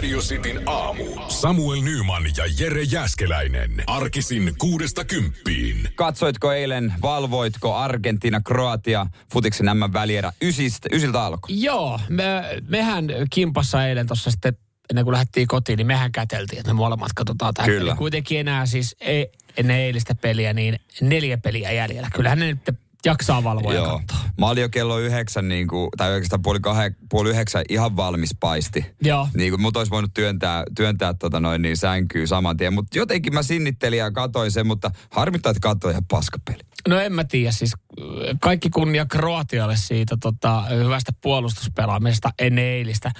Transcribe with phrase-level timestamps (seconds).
[0.00, 1.04] Radio Cityn aamu.
[1.28, 3.70] Samuel Nyman ja Jere Jäskeläinen.
[3.86, 5.88] Arkisin kuudesta kymppiin.
[5.94, 11.62] Katsoitko eilen, valvoitko Argentiina, Kroatia, futiksen nämä välierä ysistä, ysiltä alkoi?
[11.62, 12.24] Joo, me,
[12.68, 14.56] mehän kimpassa eilen tuossa sitten
[14.90, 17.70] ennen kuin lähdettiin kotiin, niin mehän käteltiin, että me molemmat katsotaan tähän.
[17.70, 17.90] Kyllä.
[17.90, 19.24] Eli kuitenkin enää siis e,
[19.56, 22.08] ennen eilistä peliä, niin neljä peliä jäljellä.
[22.14, 23.98] Kyllähän ne nyt jaksaa valvoa ja Joo.
[23.98, 24.30] katsoa.
[24.38, 28.36] Mä olin jo kello yhdeksän, niin kuin, tai oikeastaan puoli, kahe, puoli yhdeksän ihan valmis
[28.40, 28.86] paisti.
[29.02, 29.28] Joo.
[29.34, 32.72] Niin kuin mut olisi voinut työntää, työntää tota noin, niin sänkyy saman tien.
[32.72, 36.58] Mutta jotenkin mä sinnittelin ja katoin sen, mutta harmittaa, että katsoin ihan paskapeli.
[36.88, 38.06] No en mä tiedä, siis äh,
[38.40, 43.12] kaikki kunnia Kroatialle siitä tota, hyvästä puolustuspelaamisesta ennen eilistä,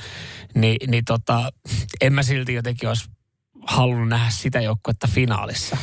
[0.55, 1.51] Ni, niin tota,
[2.01, 3.11] en mä silti jotenkin olisi
[3.67, 5.77] halunnut nähdä sitä joukkuetta finaalissa.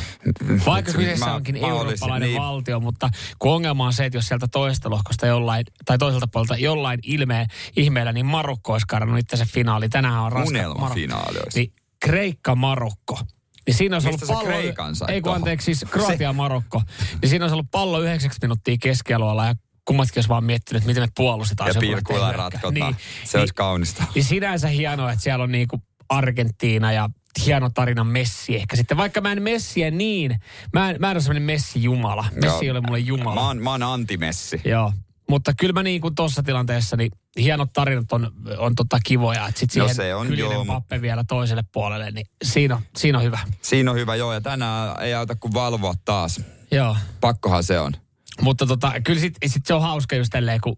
[0.66, 2.42] Vaikka kyseessä Mä- onkin mä olisin, eurooppalainen niin.
[2.42, 6.56] valtio, mutta kun ongelma on se, että jos sieltä toisesta lohkosta jollain, tai toiselta puolelta
[6.56, 9.88] jollain ilmeen, ihmeellä, niin Marokko olisi karannut itse finaali.
[9.88, 10.48] Tänään on Ranska.
[10.58, 11.58] Unelmafinaali olisi.
[11.58, 11.72] Niin
[12.04, 13.20] Kreikka-Marokko.
[13.66, 14.58] Niin siinä olisi Mistä ollut se pallo...
[14.60, 16.82] Kreikan sai Ei kun anteeksi, siis Kroatia-Marokko.
[17.22, 21.08] Niin siinä olisi ollut pallo yhdeksäksi minuuttia keskialueella ja kummatkin olisi vaan miettinyt, miten me
[21.16, 21.70] puolustetaan.
[21.74, 22.74] Ja pilkuilla ratkotaan.
[22.74, 22.96] hyökkäämään.
[23.24, 24.04] Se olisi kaunista.
[24.14, 27.10] Niin sinänsä hienoa, että siellä on niinku Argentiina ja
[27.46, 28.96] hieno tarina Messi ehkä sitten.
[28.96, 30.40] Vaikka mä en Messiä niin,
[30.72, 32.24] mä en, mä en ole semmoinen Messi-jumala.
[32.34, 33.34] Messi ei ole mulle jumala.
[33.34, 34.60] Mä oon, mä oon antimessi.
[34.64, 34.92] Joo.
[35.28, 39.48] Mutta kyllä mä niin kuin tuossa tilanteessa, niin hienot tarinat on, on tota kivoja.
[39.48, 43.18] Että sit No siihen se on, joo, pappe vielä toiselle puolelle, niin siinä on, siinä
[43.18, 43.38] on hyvä.
[43.62, 44.32] Siinä on hyvä, joo.
[44.32, 46.40] Ja tänään ei auta kuin valvoa taas.
[46.70, 46.96] Joo.
[47.20, 47.92] Pakkohan se on.
[48.40, 50.76] Mutta tota, kyllä sit, sit se on hauska just tälleen, kun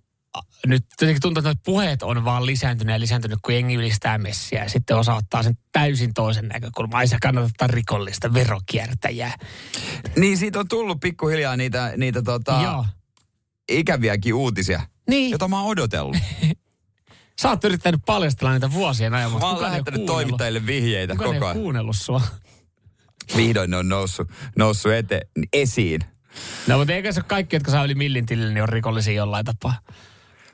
[0.66, 4.62] nyt jotenkin tuntuu, että puheet on vaan lisääntynyt ja lisääntynyt, kun jengi ylistää messiä.
[4.62, 7.00] Ja sitten osa ottaa sen täysin toisen näkökulman.
[7.00, 9.34] Ei se kannata rikollista verokiertäjää.
[10.16, 12.86] Niin siitä on tullut pikkuhiljaa niitä, niitä tota, Joo.
[13.68, 16.16] ikäviäkin uutisia, Niin, jota mä oon odotellut.
[17.42, 21.14] sä oot yrittänyt paljastella niitä vuosien ajan, mutta Mä oon kukaan ei lähettänyt toimittajille vihjeitä
[21.14, 21.56] Kukaan koko ajan.
[21.56, 22.22] kuunnellut sua.
[23.36, 25.20] Vihdoin ne on noussut, noussut ete,
[25.52, 26.00] esiin.
[26.66, 29.74] No, mutta eikä se kaikki, jotka saa yli millin tilille, niin on rikollisia jollain tapaa.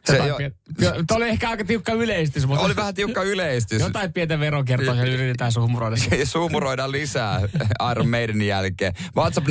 [0.07, 3.81] Se jo- Tuo oli ehkä aika tiukka yleistys, mutta Oli vähän tiukka yleistys.
[3.81, 5.97] jotain pientä veronkiertoa siellä yritetään suhmuroida.
[6.19, 7.41] Ja suumuroidaan lisää
[7.91, 8.93] Iron Maiden jälkeen.
[9.17, 9.51] WhatsApp 0447255854.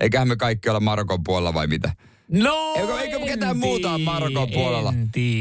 [0.00, 1.92] Eiköhän me kaikki olla Marokon puolella vai mitä?
[2.28, 4.94] No, Eikö, eikö ketään muuta Marokon puolella?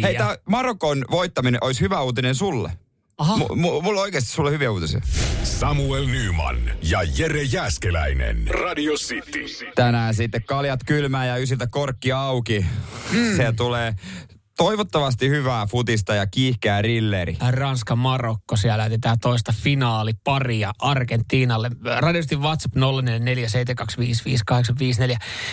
[0.03, 2.71] Hei, tää Marokon voittaminen olisi hyvä uutinen sulle.
[3.17, 3.37] Aha.
[3.37, 5.01] M- m- mulla on oikeasti sulle hyviä uutisia.
[5.43, 8.47] Samuel Nyman ja Jere Jäskeläinen.
[8.47, 9.45] Radio City.
[9.75, 12.65] Tänään sitten kaljat kylmää ja ysiltä korkki auki.
[13.11, 13.37] Mm.
[13.37, 13.93] Se tulee
[14.57, 17.37] toivottavasti hyvää futista ja kiihkeä rilleri.
[17.49, 21.71] Ranska-Marokko, siellä lähetetään toista finaaliparia Argentiinalle.
[21.99, 22.79] Radiosti WhatsApp 0447255854.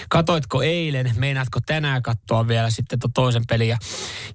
[0.09, 3.79] Katoitko eilen, meinaatko tänään katsoa vielä sitten tuon toisen pelin ja,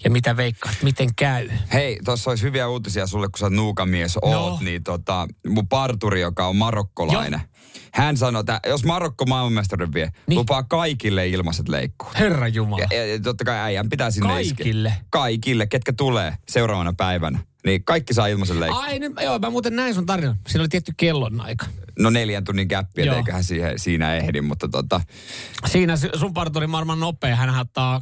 [0.03, 1.50] ja mitä veikkaat, miten käy?
[1.73, 4.51] Hei, tuossa olisi hyviä uutisia sulle, kun sä nuukamies oot.
[4.51, 4.59] No.
[4.61, 7.41] Niin tota, mun parturi, joka on marokkolainen.
[7.93, 10.13] Hän sanoi, että jos Marokko maailmanmestaruuden vie, Niin.
[10.27, 10.39] niin.
[10.39, 12.19] lupaa kaikille ilmaiset leikkuut.
[12.19, 12.85] Herra Jumala.
[12.91, 14.89] Ja, ja, totta kai äijän pitää sinne Kaikille?
[14.89, 15.05] iskeä.
[15.09, 17.39] Kaikille, ketkä tulee seuraavana päivänä.
[17.65, 18.83] Niin kaikki saa ilmaisen leikkuun.
[18.85, 20.35] Ai, nyt, joo, mä muuten näin sun tarinan.
[20.47, 21.65] Siinä oli tietty kellonaika.
[21.99, 25.01] No neljän tunnin käppi, eiköhän siihen, siinä ehdi, mutta tota,
[25.65, 27.35] Siinä sun parturi varmaan nopea.
[27.35, 28.01] Hän ottaa,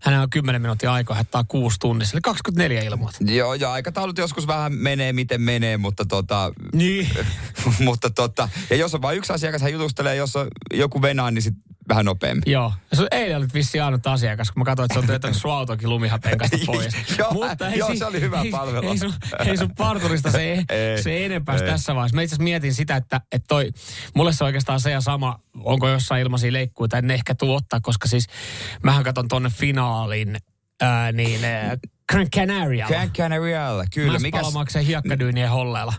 [0.00, 2.14] hän on 10 minuuttia aikaa, hän ottaa kuusi tunnissa.
[2.14, 3.18] Eli 24 ilmoita.
[3.20, 7.08] joo, ja aikataulut joskus vähän menee, miten menee, mutta tota, Niin.
[7.84, 11.42] mutta tota, ja jos on vain yksi asiakas, hän jutustelee, jos on joku venaa, niin
[11.42, 11.54] sit
[11.88, 12.42] vähän nopeammin.
[12.46, 12.72] Joo.
[12.90, 15.52] Ja sun eilen olit vissiin ainut asiakas, kun mä katsoin, että se on työtänyt sun
[15.52, 16.94] autokin lumihapen kanssa pois.
[17.18, 17.30] Joo,
[17.76, 18.90] joo, se oli hyvä ei, palvelu.
[18.90, 19.12] Ei sun,
[19.46, 21.62] ei sun parturista se, Ei, se enempää ei.
[21.62, 22.14] tässä vaiheessa.
[22.14, 23.70] Mä itse asiassa mietin sitä, että, että toi,
[24.14, 27.54] mulle se on oikeastaan se ja sama, onko jossain ilmaisia leikkuita, en ne ehkä tuu
[27.54, 28.26] ottaa, koska siis
[28.82, 30.36] mähän katon tonne finaalin,
[30.80, 31.76] ää, niin ää,
[32.12, 32.86] Gran Canaria.
[32.86, 34.18] Gran Canarialla, kyllä.
[34.18, 35.94] Mikäs, Mäspalomakseen hiekkadyynien holleilla.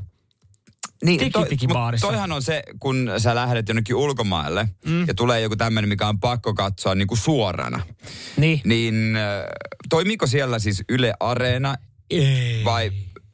[1.04, 2.08] Niin, Tiki-tiki-baarissa.
[2.08, 5.08] mut toihan on se, kun sä lähdet jonnekin ulkomaille mm.
[5.08, 7.80] ja tulee joku tämmöinen, mikä on pakko katsoa niin kuin suorana.
[8.38, 8.62] Niin.
[8.66, 9.18] Niin
[9.90, 11.76] toimiiko siellä siis Yle Areena
[12.10, 12.62] Ei.
[12.66, 12.92] vai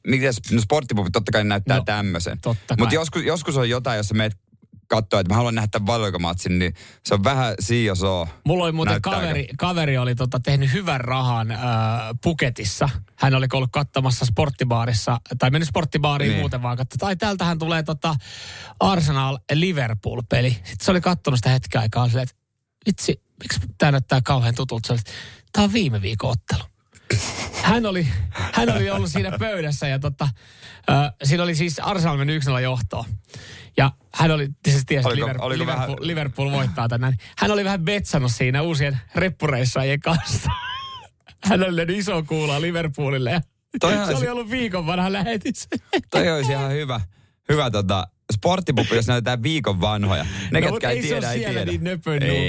[0.08, 2.38] miten no sporttipupit totta kai näyttää No, tämmöisen.
[2.80, 4.38] Mutta joskus, joskus on jotain, jos sä meet
[4.88, 6.74] katsoa, että mä haluan nähdä tämän valikomatsin, niin
[7.06, 8.28] se on vähän siio soo.
[8.46, 9.18] Mulla oli muuten Näyttääkö?
[9.20, 11.60] kaveri, kaveri oli tota, tehnyt hyvän rahan äh,
[12.24, 12.90] Puketissa.
[13.16, 16.40] Hän oli ollut katsomassa sporttibaarissa, tai mennyt sporttibaariin Niin.
[16.40, 18.16] muuten vaan katsoa, tai täältähän tulee tota
[18.80, 20.50] Arsenal Liverpool-peli.
[20.52, 22.36] Sitten se oli katsonut sitä hetken aikaa silleen, että
[22.86, 24.96] vitsi, miksi tämä näyttää kauhean tutulta.
[25.52, 26.73] Tämä on viime viikon ottelu.
[27.64, 30.30] Hän oli, hän oli ollut siinä pöydässä ja tota,
[30.90, 33.06] äh, siinä oli siis Arsenal mennyt 1 johtoon.
[33.78, 37.14] Ja hän oli, siis tiesi, Oliko- Liverpool, oliko Liverpool, vähän- Liverpool voittaa tänään.
[37.38, 40.50] Hän oli vähän betsannut siinä uusien reppureissaajien kanssa.
[41.44, 43.42] Hän oli löynyt iso kuulaa Liverpoolille ja
[43.80, 45.68] Toihan se oli se- ollut viikon vanha lähetys.
[46.12, 47.02] Toi olisi ihan hyvä,
[47.50, 50.26] hyvä tota, sporttipuppi, jos näytetään viikon vanhoja.
[50.52, 51.72] Ne, no, ketkä ei, ei tiedä, ei siellä tiedä.
[51.72, 51.84] niin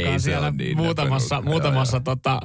[0.06, 2.40] Ei siellä niin muutamassa, muutamassa tota,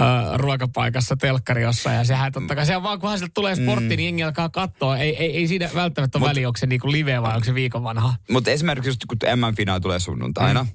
[0.00, 1.92] äh, ruokapaikassa telkkariossa.
[1.92, 4.98] Ja sehän totta kai, sehän vaan kunhan sieltä tulee sportti, niin jengi alkaa katsoa.
[4.98, 7.82] Ei, ei, ei siinä välttämättä ole väliä, onko se niinku live vai onko se viikon
[7.82, 8.14] vanha.
[8.30, 10.70] Mutta esimerkiksi just kun M-finaali tulee sunnuntaina, mm.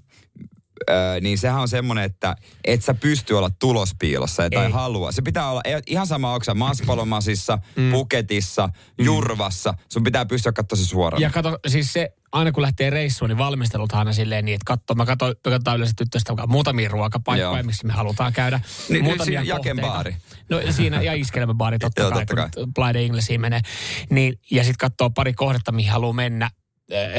[0.89, 4.71] Öö, niin sehän on semmoinen, että et sä pysty olla tulospiilossa tai Ei.
[4.71, 5.11] halua.
[5.11, 7.91] Se pitää olla ihan sama, onko sä Maspalomasissa, mm.
[7.91, 9.73] Puketissa, Jurvassa.
[9.89, 11.21] Sun pitää pystyä katsoa se suoraan.
[11.21, 14.95] Ja kato, siis se, aina kun lähtee reissuun, niin valmistelut aina silleen niin, että katso,
[14.95, 15.35] mä katsoin,
[15.75, 17.63] yleensä tyttöistä mukaan muutamia ruokapaikkoja, Joo.
[17.63, 18.61] missä me halutaan käydä.
[18.89, 20.15] Niin, muutamia siinä Jaken baari.
[20.49, 23.61] No siinä, ja iskelmäbaari totta Joo, kai, totta kun Blade Englishia menee.
[24.09, 26.49] Niin, ja sitten katsoo pari kohdetta, mihin haluaa mennä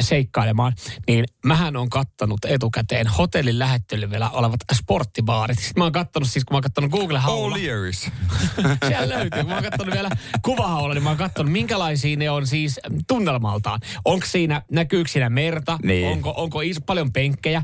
[0.00, 0.72] seikkailemaan,
[1.06, 5.58] niin mähän on kattanut etukäteen hotellin lähettelyllä olevat sporttibaarit.
[5.58, 8.11] Sitten mä oon kattanut, siis kun mä oon kattanut Google haulla, O'Leary's.
[8.88, 9.43] siellä löytyy.
[9.43, 10.11] Mä oon katsonut vielä
[10.43, 13.81] kuvahaulla, niin mä oon katsonut, minkälaisia ne on siis tunnelmaltaan.
[14.05, 15.78] Onko siinä, näkyykö siinä merta?
[15.82, 16.08] Niin.
[16.08, 17.62] Onko, onko is, paljon penkkejä?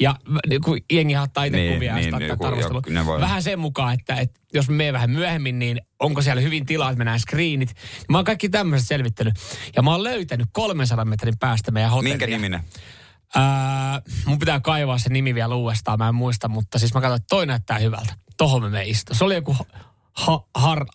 [0.00, 0.14] Ja
[0.48, 3.94] niin kun jengi ottaa itse Niin, kuvia ja niin, joku- ne voi- Vähän sen mukaan,
[3.94, 7.74] että, että jos me menee vähän myöhemmin, niin onko siellä hyvin tilaa, että mennään screenit.
[8.08, 9.34] Mä oon kaikki tämmöiset selvittänyt.
[9.76, 12.12] Ja mä oon löytänyt 300 metrin päästä meidän hotellia.
[12.12, 12.60] Minkä niminen?
[13.34, 17.16] Ää, mun pitää kaivaa se nimi vielä uudestaan, mä en muista, mutta siis mä katsoin,
[17.16, 18.14] että toi näyttää hyvältä.
[18.36, 19.14] Tohon me istu.
[19.14, 19.56] Se oli joku
[20.12, 20.86] ha, har,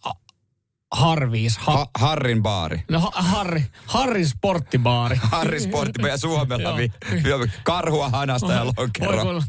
[0.93, 1.57] Harviis.
[1.57, 2.83] Ha, Ha- Harrin baari.
[2.91, 5.19] no, ha, Harri, Harrin sporttibaari.
[5.31, 6.69] Harri Sporttipaja Suomella.
[6.69, 6.77] Joo.
[6.77, 6.91] vi,
[7.23, 9.21] vi, karhua hanasta ja Voi lonkero.
[9.23, 9.43] kun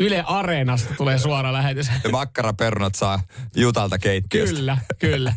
[0.00, 1.90] Yle Areenasta tulee suora lähetys.
[2.04, 3.20] Ja makkaraperunat saa
[3.56, 4.56] Jutalta keittiöstä.
[4.56, 5.32] kyllä, kyllä.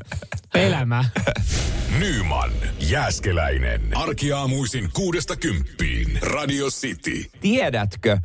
[0.53, 1.09] Elämää.
[1.99, 3.97] Nyman, Jääskeläinen.
[3.97, 6.19] Arkiaamuisin kuudesta kymppiin.
[6.21, 7.25] Radio City.
[7.41, 8.21] Tiedätkö, äh,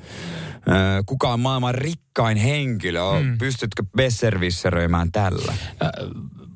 [1.06, 3.00] kuka on maailman rikkain henkilö?
[3.22, 3.38] Mm.
[3.38, 5.54] Pystytkö besservisseröimään tällä?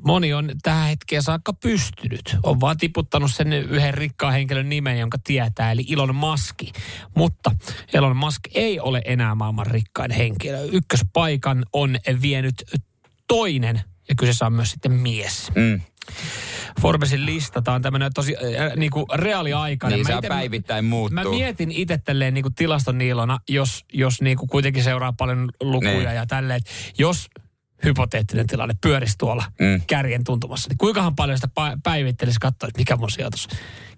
[0.05, 2.37] Moni on tähän hetkeen saakka pystynyt.
[2.43, 6.63] On vaan tiputtanut sen yhden rikkaan henkilön nimen, jonka tietää, eli Elon Musk.
[7.15, 7.51] Mutta
[7.93, 10.59] Elon Musk ei ole enää maailman rikkain henkilö.
[10.73, 12.55] Ykköspaikan on vienyt
[13.29, 15.51] toinen, ja kyseessä on myös sitten mies.
[15.55, 15.81] Mm.
[16.81, 19.97] Forbesin lista, tämä on tämmöinen tosi äh, niinku reaaliaikainen.
[19.99, 21.15] Niin, Mä se ite- päivittäin muuttuu.
[21.25, 26.15] Mä mietin itse tälleen niinku tilaston niilona, jos, jos niinku kuitenkin seuraa paljon lukuja Niin.
[26.15, 26.61] ja tälleen,
[26.99, 27.29] jos
[27.85, 29.81] hypoteettinen tilanne pyörisi tuolla Mm.
[29.87, 31.49] kärjen tuntumassa, niin kuinkahan paljon sitä
[31.83, 33.49] päivittelisi katsoa, että mikä mun sijoitus.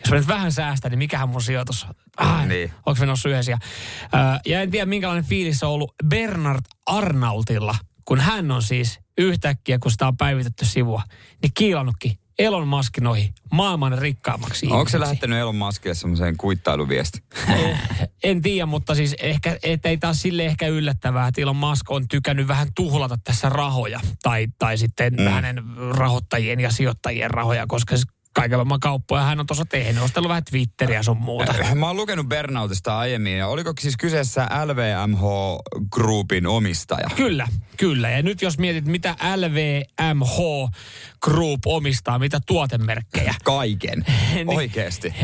[0.01, 1.95] Jos mä nyt vähän säästän, niin mikähän mun sijoitus on?
[2.17, 2.73] Ah, Niin.
[2.87, 3.51] Onko me noussut yhdessä?
[3.53, 3.59] Ja,
[4.13, 7.75] ää, ja en tiedä, minkälainen fiilis on ollut Bernard Arnaultilla,
[8.05, 11.03] kun hän on siis yhtäkkiä, kun sitä on päivitetty sivua,
[11.43, 17.23] niin kiilannutkin Elon Muskin ohi maailman rikkaammaksi Onko se lähettänyt Elon Muskille semmoiseen kuittailuviesti?
[18.25, 22.49] En tiedä, mutta siis ehkä, ei taas sille ehkä yllättävää, että Elon Musk on tykännyt
[22.49, 24.01] vähän tuhlata tässä rahoja.
[24.23, 25.25] Tai, tai sitten mm.
[25.25, 27.97] hänen rahoittajien ja sijoittajien rahoja, koska
[28.37, 30.03] kaiken maailman kauppoja hän on tuossa tehnyt.
[30.03, 31.55] Ostellut vähän Twitteriä sun muuta.
[31.75, 35.23] Mä oon lukenut Burnoutista aiemmin ja oliko siis kyseessä LVMH
[35.93, 37.09] Groupin omistaja?
[37.17, 38.11] Kyllä, kyllä.
[38.11, 40.37] Ja nyt jos mietit, mitä LVMH
[41.23, 43.35] Group omistaa, mitä tuotemerkkejä.
[43.45, 44.05] Kaiken.
[44.35, 44.49] Niin.
[44.49, 45.15] Oikeesti.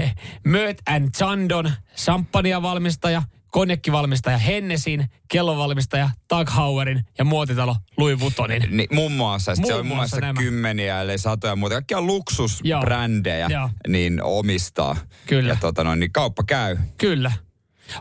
[0.44, 8.62] Möt and Chandon, samppania-valmistaja, konjekkivalmistaja Hennesin, kellonvalmistaja Tag Heuerin ja muotitalo Louis Vuittonin.
[8.70, 9.54] Niin, muun muassa.
[9.56, 10.40] Muun se on muun muassa nämä.
[10.40, 11.74] kymmeniä, ellei satoja muuta.
[11.74, 13.70] Kaikkia luksusbrändejä Joo.
[13.88, 14.96] niin omistaa.
[15.26, 15.48] Kyllä.
[15.52, 16.76] Ja tota noin, niin kauppa käy.
[16.98, 17.32] Kyllä.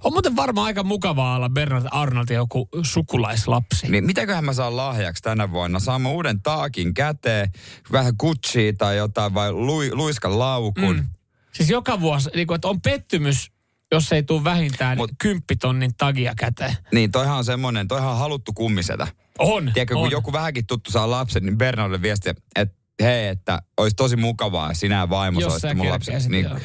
[0.04, 3.90] On muuten varmaan aika mukavaa olla Bernard Arnoldin joku sukulaislapsi.
[3.90, 5.80] Niin mitäköhän mä saan lahjaksi tänä vuonna?
[5.80, 7.52] Saan mä uuden taakin käteen,
[7.92, 10.96] vähän Gucci tai jotain, vai lui, luiskan laukun.
[10.96, 11.10] Mm.
[11.52, 13.52] Siis joka vuosi, niin kuin, että on pettymys,
[13.92, 16.76] jos ei tule vähintään Mut- kymppitonnin tagia käteen.
[16.94, 19.08] Niin, toihan on semmonen, toihan on haluttu kummisetä.
[19.40, 20.02] On, Tiedätkö, on.
[20.02, 24.74] kun joku vähänkin tuttu saa lapsen, niin Bernardille viesti, että hei, että olisi tosi mukavaa,
[24.74, 26.22] sinä ja vaimo olisitte mun lapsen.
[26.28, 26.60] Niin, joo.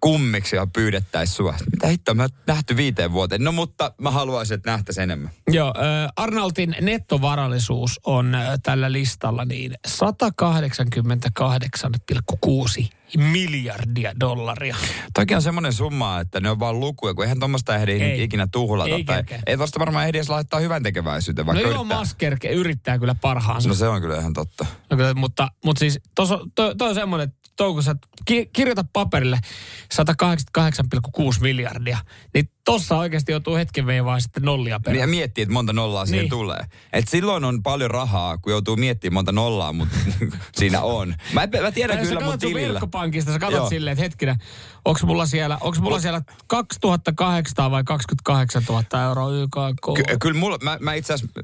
[0.00, 1.54] kummiksi ja pyydettäisiin sua.
[1.72, 3.44] Mitä hittoa, mä nähty viiteen vuoteen.
[3.44, 5.30] No mutta mä haluaisin, että nähtäisi enemmän.
[5.50, 5.82] Joo, äh,
[6.16, 14.76] Arnaltin nettovarallisuus on äh, tällä listalla niin 188,6 miljardia dollaria.
[15.14, 18.22] Toki on semmoinen summa, että ne on vaan lukuja, kun eihän tuommoista ehdi Ei.
[18.22, 18.90] ikinä tuhlata.
[18.94, 21.98] Ei tai ei tuosta varmaan ehdi edes laittaa hyvän tekeväisyyteen, No vaikka Elon yrittää.
[21.98, 23.68] Musk kerke- yrittää kyllä parhaansa.
[23.68, 24.66] No se on kyllä ihan totta.
[24.90, 27.94] No kyllä, mutta, mutta siis tos, toi, toi on semmoinen, että toukossa
[28.24, 29.38] ki, kirjoita paperille
[29.94, 31.98] 188,6 miljardia,
[32.34, 35.00] niin tossa oikeasti joutuu hetken veivaa sitten nollia Niin, perään.
[35.00, 36.30] ja miettii, että monta nollaa siihen Niin.
[36.30, 36.64] tulee.
[36.92, 39.96] Et silloin on paljon rahaa, kun joutuu miettimään monta nollaa, mutta
[40.58, 41.14] siinä on.
[41.32, 42.68] Mä, mä tiedän kyllä sä mun katsot tilillä.
[42.72, 43.68] verkkopankista, sä katsot Joo.
[43.68, 44.36] silleen, että hetkinen,
[44.84, 49.96] onko mulla siellä, onks mulla siellä 2800 vai 28 000 euroa YKK?
[49.96, 51.40] Ky- kyllä mulla, mä, mä itse asiassa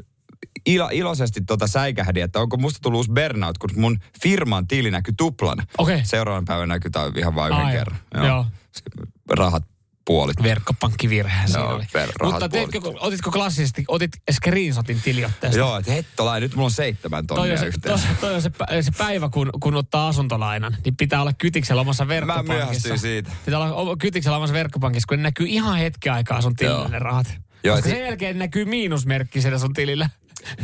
[0.67, 5.15] ilo, iloisesti tota säikähdin, että onko musta tullut uusi burnout, kun mun firman tili näkyy
[5.17, 5.65] tuplana.
[5.79, 6.01] Okei.
[6.05, 8.01] Seuraavan päivän näkyy tää ihan vain yhden Ai, kerran.
[8.27, 8.47] joo.
[8.73, 8.83] Se-
[9.31, 9.65] Rahat
[10.05, 10.43] puolit.
[10.43, 11.85] Verkkopankkivirhe siinä Joo, oli.
[11.95, 12.99] rahat Mutta puolit.
[13.01, 15.59] otitko klassisesti, otit screenshotin tiliotteesta?
[15.59, 18.07] Joo, että hettolai, nyt mulla on seitsemän Toi tonnia on, se, yhteensä.
[18.09, 18.51] tos, toi on se,
[18.81, 22.55] se päivä, kun, kun ottaa asuntolainan, niin pitää olla kytiksellä omassa verkkopankissa.
[22.55, 23.31] myöhästyin siitä.
[23.45, 26.89] Pitää olla kytiksellä omassa verkkopankissa, kun ne näkyy ihan hetken aikaa sun tilillä Joo.
[26.89, 27.39] ne rahat.
[27.65, 30.11] Joo, Koska sen jälkeen näkyy miinusmerkki siellä sun tilillä.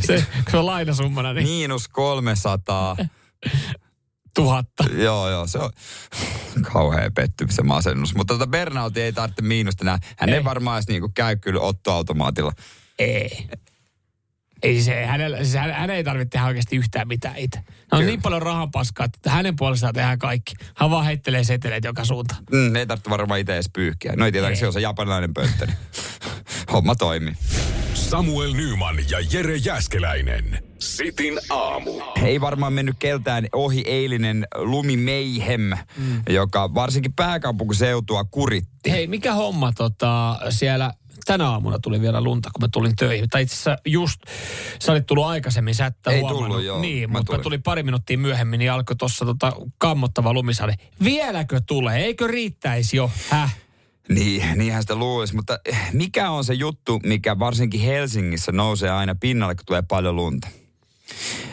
[0.07, 2.97] Se, se on lainasummana, niin Miinus 300.
[4.35, 4.85] tuhatta.
[4.93, 5.71] joo, joo, se on
[6.73, 8.15] kauhea pettymys ja masennus.
[8.15, 9.99] Mutta tota Bernauti ei tarvitse miinusta enää.
[10.17, 10.45] Hän ei, Ei.
[10.45, 12.53] varmaan edes niinku käy kyllä ottoautomaatilla.
[12.99, 13.49] Ei.
[14.63, 17.59] Ei se, hänellä, siis hän, hän ei tarvitse tehdä oikeasti yhtään mitään itse.
[17.59, 18.05] No on Kyllä.
[18.05, 20.55] niin paljon rahan paskaa, että hänen puolestaan tehdään kaikki.
[20.77, 22.43] Hän vaan heittelee seteleet joka suuntaan.
[22.53, 24.13] Mm, ei tarvitse varmaan itse edes pyyhkiä.
[24.17, 25.67] No ei tietääkö, se on se japanilainen pönttö.
[26.73, 27.35] Homma toimii.
[28.11, 30.59] Samuel Nyman ja Jere Jäskeläinen.
[30.79, 31.91] Sitin aamu.
[32.23, 35.61] Ei varmaan mennyt keltään ohi eilinen lumimeihem,
[35.97, 36.23] mm.
[36.29, 38.91] joka varsinkin pääkaupunkiseutua kuritti.
[38.91, 40.93] Hei, mikä homma tota, siellä
[41.25, 43.29] tänä aamuna tuli vielä lunta, kun mä tulin töihin.
[43.29, 44.21] Tai itse asiassa just,
[44.79, 46.49] sä olit tullut aikaisemmin, sä et Ei huomannut.
[46.49, 46.81] tullut, joo.
[46.81, 47.43] Niin, Mä mutta tulin.
[47.43, 50.75] tuli pari minuuttia myöhemmin, niin alkoi tuossa tota, kammottava lumisade.
[51.05, 52.05] Vieläkö tulee?
[52.05, 53.11] Eikö riittäisi jo?
[53.31, 53.57] Häh?
[54.09, 55.35] Niin, niinhän sitä luulisi.
[55.35, 60.17] Mutta eh, mikä on se juttu, mikä varsinkin Helsingissä nousee aina pinnalle, kun tulee paljon
[60.17, 60.49] lunta?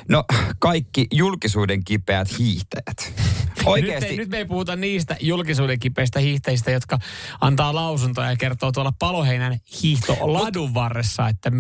[0.10, 0.24] No,
[0.60, 3.14] kaikki julkisuuden kipeät hiihtäjät.
[3.58, 4.10] Nyt, Oikeasti.
[4.10, 7.00] ei, nyt me ei puhuta niistä julkisuuden kipeistä hiihtäjistä, jotka
[7.42, 11.52] antaa lausuntoja ja kertoo tuolla paloheinän hiihtoladun varressa, että,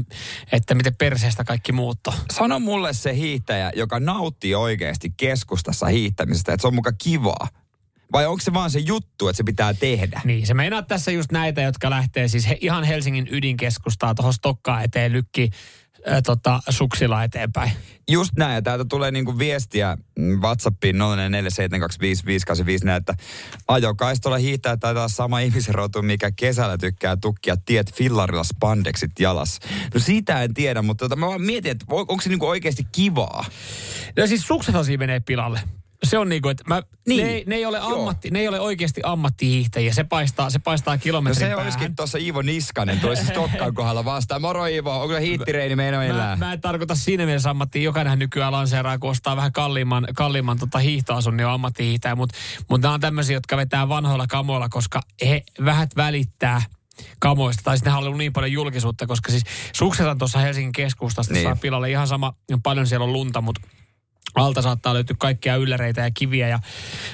[0.51, 2.13] että miten perseestä kaikki muutto.
[2.33, 7.47] Sano mulle se hiihtäjä, joka nauttii oikeasti keskustassa hiihtämisestä, että se on muka kivaa.
[8.13, 10.21] Vai onko se vaan se juttu, että se pitää tehdä?
[10.25, 14.83] Niin, se meinaa tässä just näitä, jotka lähtee siis he, ihan Helsingin ydinkeskustaa tuohon Stokkaan
[14.83, 15.49] eteen lykki
[16.11, 17.71] äh, tota, suksilla eteenpäin.
[18.11, 20.99] Just näin, ja täältä tulee niinku viestiä mm, WhatsAppiin 04725585,
[22.97, 23.13] että
[23.67, 29.59] ajokaistolla hiihtää taitaa sama ihmisen rotu, mikä kesällä tykkää tukkia tiet fillarilla spandexit jalas.
[29.93, 33.45] No siitä en tiedä, mutta tota, mä vaan mietin, että onko se niinku oikeasti kivaa?
[34.17, 34.47] No siis
[34.83, 35.59] siinä menee pilalle.
[36.03, 37.23] Se on niinku, että mä, Niin.
[37.27, 37.95] ne, ei- ne, ei ole Joo.
[37.99, 39.93] ammatti, ne ei ole oikeasti ammattihiihtäjiä.
[39.93, 41.63] Se paistaa, se paistaa No kilometrin se päähän.
[41.63, 44.41] olisikin tuossa Iivo Niskanen, tulisi Stokkaan kohdalla vastaan.
[44.41, 46.35] Moro Iivo, onko hiittireini Mä, meillä?
[46.39, 47.81] mä en tarkoita siinä mielessä ammattia.
[47.81, 52.15] Jokainen nykyään lanseeraa, kun ostaa vähän kalliimman, kalliimman tota hiihtoasun, niin on ammattihiihtäjä.
[52.15, 52.37] Mutta
[52.69, 56.61] mut nämä on tämmöisiä, jotka vetää vanhoilla kamoilla, koska he vähät välittää
[57.19, 57.63] kamoista.
[57.63, 59.43] Tai sitten ne haluaa niin paljon julkisuutta, koska siis
[59.73, 61.43] suksetan tuossa Helsingin keskustasta Niin.
[61.43, 62.33] saa pilalle ihan sama,
[62.63, 63.61] paljon siellä on lunta, mutta
[64.35, 66.59] alta saattaa löytyä kaikkia ylläreitä ja kiviä ja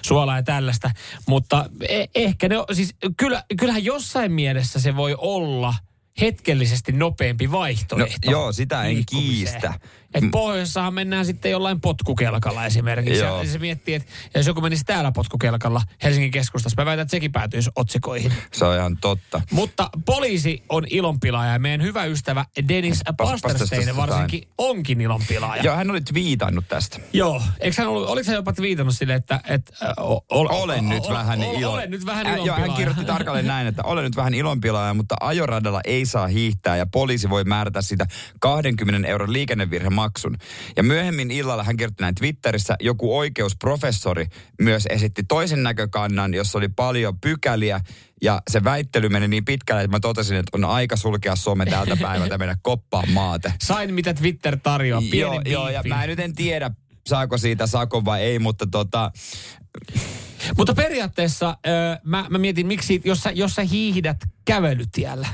[0.01, 0.91] suolaa ja tällaista.
[1.27, 5.73] Mutta e- ehkä ne on, siis kyllä, kyllähän jossain mielessä se voi olla
[6.21, 8.17] hetkellisesti nopeampi vaihtoehto.
[8.25, 9.73] No, joo, sitä en kiistä.
[10.13, 10.31] Et Mm.
[10.31, 13.19] pohjoisessahan mennään sitten jollain potkukelkalla esimerkiksi.
[13.23, 13.41] Joo.
[13.43, 17.31] Ja se miettii, että jos joku menisi täällä potkukelkalla Helsingin keskustassa, mä väitän, että sekin
[17.31, 18.33] päätyisi otsikoihin.
[18.53, 19.41] Se on ihan totta.
[19.51, 25.63] Mutta poliisi on ilonpilaaja ja meidän hyvä ystävä Dennis Pasterstein varsinkin onkin ilonpilaaja.
[25.63, 26.99] Joo, hän oli twiitannut tästä.
[27.13, 27.41] Joo.
[27.59, 29.39] Eikö hän ollut, oliko hän jopa viitannut sille, että...
[29.47, 31.73] että o, ol, Olen nyt vähän ilo...
[31.73, 32.77] Olen nyt vähän Ä, Joo, hän ilonpilaaja.
[32.77, 37.29] kirjoitti tarkalleen näin, että olen nyt vähän ilonpilaaja, mutta ajoradalla ei saa hiihtää ja poliisi
[37.29, 38.05] voi määrätä sitä
[38.39, 39.33] 20 euron
[39.99, 40.35] liikennevirhemaksun.
[40.77, 44.25] Ja myöhemmin illalla hän kirjoitti näin Twitterissä, joku oikeusprofessori
[44.61, 47.81] myös esitti toisen näkökannan, jossa oli paljon pykäliä
[48.21, 51.97] ja se väittely meni niin pitkälle, että mä totesin, että on aika sulkea some tältä
[51.97, 53.53] päivältä mennä koppaan maate.
[53.61, 56.71] Sain mitä Twitter tarjoaa, pieni joo, joo, ja mä nyt en tiedä,
[57.07, 59.11] saako siitä sakon vai ei, mutta tota,
[60.57, 65.27] Mutta periaatteessa ö, mä, mä mietin, miksi, jos sä, jos sä hiihdät kävelytiellä,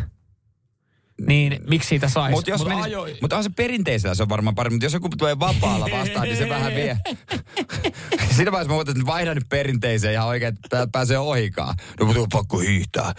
[1.28, 2.32] niin miksi siitä saisi?
[2.32, 5.10] Mutta jos Mut menis, mutta on se perinteisellä se on varmaan parempi, mutta jos joku
[5.10, 6.98] tulee vapaalla vastaan, niin se vähän vie.
[8.36, 11.76] Siinä vaiheessa mä voin, että vaihdan nyt perinteiseen ja oikein, että täältä pääsee ohikaan.
[12.00, 13.14] No mutta on pakko hiihtää.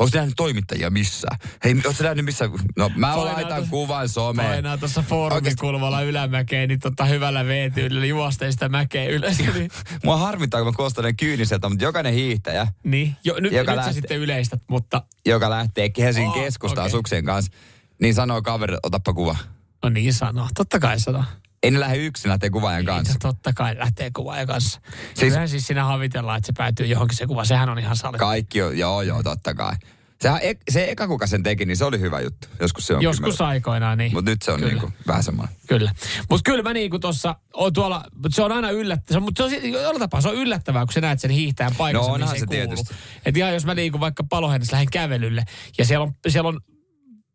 [0.00, 1.38] Onko nähnyt toimittajia missään?
[1.64, 2.50] Hei, onko nähnyt missään?
[2.76, 4.48] No mä Painaa laitan tos- kuvan someen.
[4.48, 5.60] Painaa tuossa foorumin Oikeesti.
[5.60, 9.38] kulmalla ylämäkeen, niin tota hyvällä veetyydellä juosteen sitä mäkeä ylös.
[9.38, 9.70] niin,
[10.04, 13.16] Mua harmittaa, kun mä kuulostan kyyniseltä, mutta jokainen hiihtäjä, niin.
[13.24, 16.90] Jo, nyt, Joka nyt sä lähtee- sitten yleistät, mutta joka lähtee Helsingin Oh, keskustaan okei.
[17.14, 17.52] Suksien kanssa,
[18.00, 19.36] niin sanoo kaveri, otappa kuva.
[19.82, 20.48] no niin sanoo.
[20.54, 21.24] Totta kai sanoo.
[21.62, 23.12] Ei ne lähde yksin lähtee kuvaajan kanssa.
[23.12, 24.80] Niin, totta kai lähtee kuvaajan kanssa.
[24.84, 27.44] Siis- Siis, Kyllähän siis siinä havitellaan, että se päätyy johonkin se kuva.
[27.44, 28.18] Sehän on ihan sali.
[28.18, 29.74] Kaikki on, joo joo, totta kai.
[30.20, 32.48] Sehän, ek- se eka kuka sen teki, niin se oli hyvä juttu.
[32.60, 34.12] Joskus se on Joskus aikoinaan, niin.
[34.12, 34.72] Mutta nyt se on Kyllä.
[34.72, 35.56] niinku vähän semmoinen.
[35.68, 35.92] Kyllä.
[36.30, 39.98] Mutta kyllä mä niinku tossa, on tuolla, se on aina yllättävää, mutta se on jollain
[39.98, 42.66] tapaa se on yllättävää, kun sä näet sen hiihtään paikassa, No onhan mihin se kuuluu.
[42.66, 42.94] tietysti.
[43.26, 45.44] Et ihan jos mä liikun vaikka palohennassa lähden kävelylle,
[45.78, 46.60] ja siellä on, siellä on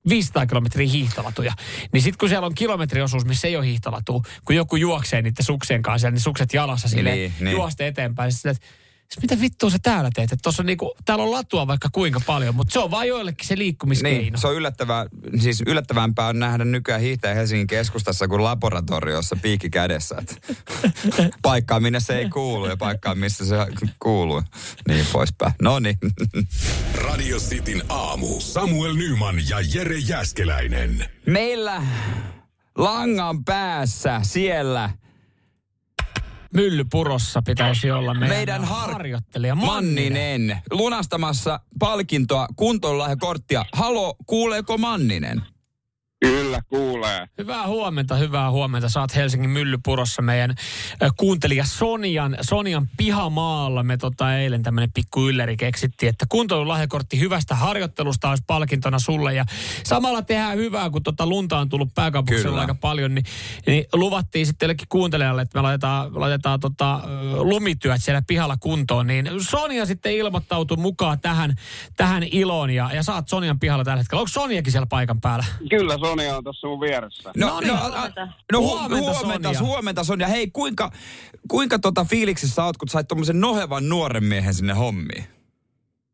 [0.09, 1.53] 500 kilometriä hiihtolatuja.
[1.91, 5.81] Niin sitten kun siellä on kilometriosuus, missä ei ole hiihtolatu, kun joku juoksee niiden suksien
[5.81, 7.51] kanssa, niin sukset jalassa sille Niin, niin.
[7.51, 8.27] juoste eteenpäin.
[8.27, 8.79] Niin sitten, että "Siis
[9.21, 10.31] mitä vittua sä täällä teet?
[10.31, 13.57] Että on niinku, täällä on latua vaikka kuinka paljon, mutta se on vain joillekin se
[13.57, 14.17] liikkumiskeino.
[14.17, 15.05] Niin, se on yllättävää,
[15.39, 20.15] siis yllättävämpää on nähdä nykyään hiihtäjä Helsingin keskustassa kuin laboratoriossa piikki kädessä.
[21.41, 23.55] Paikkaa, minne se ei kuulu ja paikkaa, missä se
[23.99, 24.43] kuuluu.
[24.87, 25.53] Niin poispäin.
[25.61, 25.97] No niin.
[27.05, 28.39] Radio Cityn aamu.
[28.39, 31.05] Samuel Nyman ja Jere Jäskeläinen.
[31.25, 31.83] Meillä
[32.75, 34.89] langan päässä siellä
[36.53, 40.13] Myllypurossa pitäisi olla meidän, meidän har- harjoittelija Manninen.
[40.13, 43.65] Manninen lunastamassa palkintoa kuntoonlahjakorttia.
[43.73, 45.41] Halo, kuuleeko Manninen?
[46.25, 47.27] Kyllä, kuulee.
[47.37, 48.89] Hyvää huomenta, hyvää huomenta.
[48.89, 50.55] Saat Helsingin Myllypurossa meidän
[51.17, 53.83] kuuntelija Sonian, Sonian pihamaalla.
[53.83, 59.33] Me tota eilen tämmöinen pikku ylläri keksittiin, että kuntoilun lahjakortti hyvästä harjoittelusta olisi palkintona sulle.
[59.33, 59.45] Ja
[59.83, 63.25] samalla tehdään hyvää, kun tota lunta on tullut pääkaupunkiseudulla aika paljon, niin,
[63.67, 66.99] niin luvattiin sitten jollekin kuuntelijalle, että me laitetaan, laitetaan tota,
[67.37, 69.07] lumityöt siellä pihalla kuntoon.
[69.07, 71.55] Niin Sonia sitten ilmoittautui mukaan tähän,
[71.97, 74.19] tähän iloon ja, ja saat Sonian pihalla tällä hetkellä.
[74.19, 75.45] Onko Soniakin siellä paikan päällä?
[75.69, 77.31] Kyllä Sonia on tuossa mun vieressä.
[77.37, 78.27] No niin, a- huomenta.
[78.51, 79.59] no hu- Huomenta, huomenta, Sonja.
[79.69, 80.27] huomenta Sonja.
[80.27, 80.91] Hei, kuinka,
[81.47, 85.23] kuinka tota fiiliksissä oot, kun sait tommosen nohevan nuoren miehen sinne hommiin?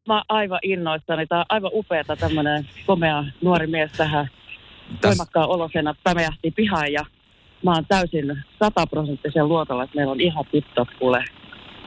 [0.08, 1.28] Mä oon aivan innoissani.
[1.28, 4.30] Tämä on aivan upeata tämmöinen komea nuori mies tähän
[4.94, 7.06] Täs- voimakkaan olosena pämähti pihaan ja
[7.64, 11.24] mä oon täysin sataprosenttisen luotolla, että meillä on ihan tip-top kuule.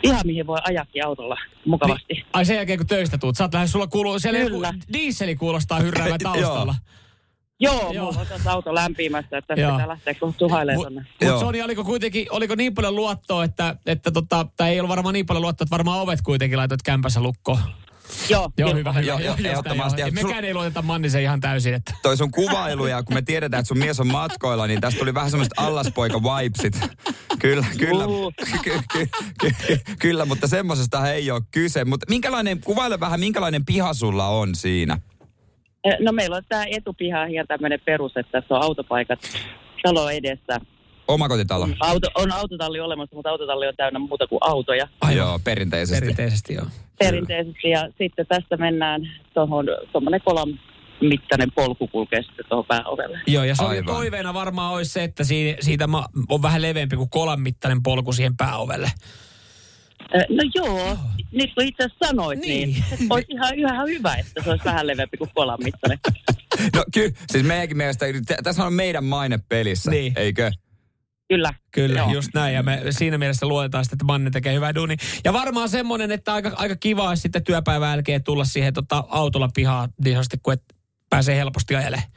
[0.03, 1.37] Ihan mihin voi ajakin autolla
[1.67, 2.15] mukavasti.
[2.15, 4.75] Niin, ai sen jälkeen kun töistä tuut, sä oot lähes, sulla kuuluu, siellä joku Kyllä.
[4.93, 6.75] diisseli kuulostaa hyrräävän taustalla.
[7.61, 8.05] Joo, Joo.
[8.07, 9.61] Mulla on tässä auto lämpimässä, että Joo.
[9.71, 11.01] tästä pitää lähteä kohta tuhailemaan Mut, tonne.
[11.01, 11.41] mut Joo.
[11.41, 15.27] Soni, oliko kuitenkin, oliko niin paljon luottoa, että, että tota, tai ei ollut varmaan niin
[15.27, 17.59] paljon luottoa, että varmaan ovet kuitenkin laitoit kämpässä lukkoon.
[18.29, 19.07] Joo, Joo, hyvä, hyvä.
[19.07, 20.01] Joo, Joo, ehdottomasti.
[20.01, 20.11] joo.
[20.11, 23.69] Mekään ei luoteta Mannisen ihan täysin, että Toi sun kuvailu ja kun me tiedetään, että
[23.69, 26.81] sun mies on matkoilla, niin tästä tuli vähän semmoista allaspoika vibesit.
[27.39, 28.05] Kyllä, kyllä,
[28.63, 29.09] ky, ky,
[29.41, 31.85] ky, ky, kyllä, mutta semmosesta ei ole kyse.
[31.85, 34.99] Mutta minkälainen, kuvaile vähän, minkälainen piha sulla on siinä?
[35.89, 39.19] Eh, No meillä on tämä etupiha ihan tämmöinen perus, että tässä on autopaikat
[39.83, 40.61] talo edessä.
[41.09, 41.69] Omakotitalo?
[41.81, 46.01] Auto, on autotalli olemassa, mutta autotalli on täynnä muuta kuin autoja Ai joo, perinteisesti.
[46.01, 46.67] perinteisesti joo.
[46.99, 47.71] perinteisesti.
[47.71, 49.01] Ja sitten tästä mennään
[49.35, 50.61] tuohon, tuommoinen kolan
[51.01, 53.21] mittainen polku kulkee sitten tuohon pääovelle.
[53.27, 53.95] Joo, ja se oli Aivan.
[53.95, 55.89] toiveena varmaan olisi se, että siitä, siitä
[56.29, 58.91] on vähän leveämpi kuin kolan mittainen polku siihen pääovelle.
[60.13, 60.99] No joo,
[61.33, 62.69] nyt kun itse asiassa sanoit, Niin.
[62.69, 65.99] niin, olisi ihan, ihan hyvä, että se olisi vähän leveämpi kuin kolan mittainen.
[66.77, 68.07] No kyllä, siis meidänkin mielestä,
[68.43, 70.13] tässä on meidän maine pelissä, Niin.
[70.17, 70.51] eikö?
[71.29, 71.55] Kyllä.
[71.71, 72.13] Kyllä, Joo.
[72.13, 72.55] just näin.
[72.55, 74.97] Ja me siinä mielessä luotetaan sitten, että Manni tekee hyvää duuni.
[75.25, 79.49] Ja varmaan semmoinen, että aika, aika kiva olisi sitten työpäivän jälkeen tulla siihen tota, autolla
[79.55, 80.63] pihaan, niin sanotusti, kun et
[81.11, 82.09] pääsee helposti ajelemaan.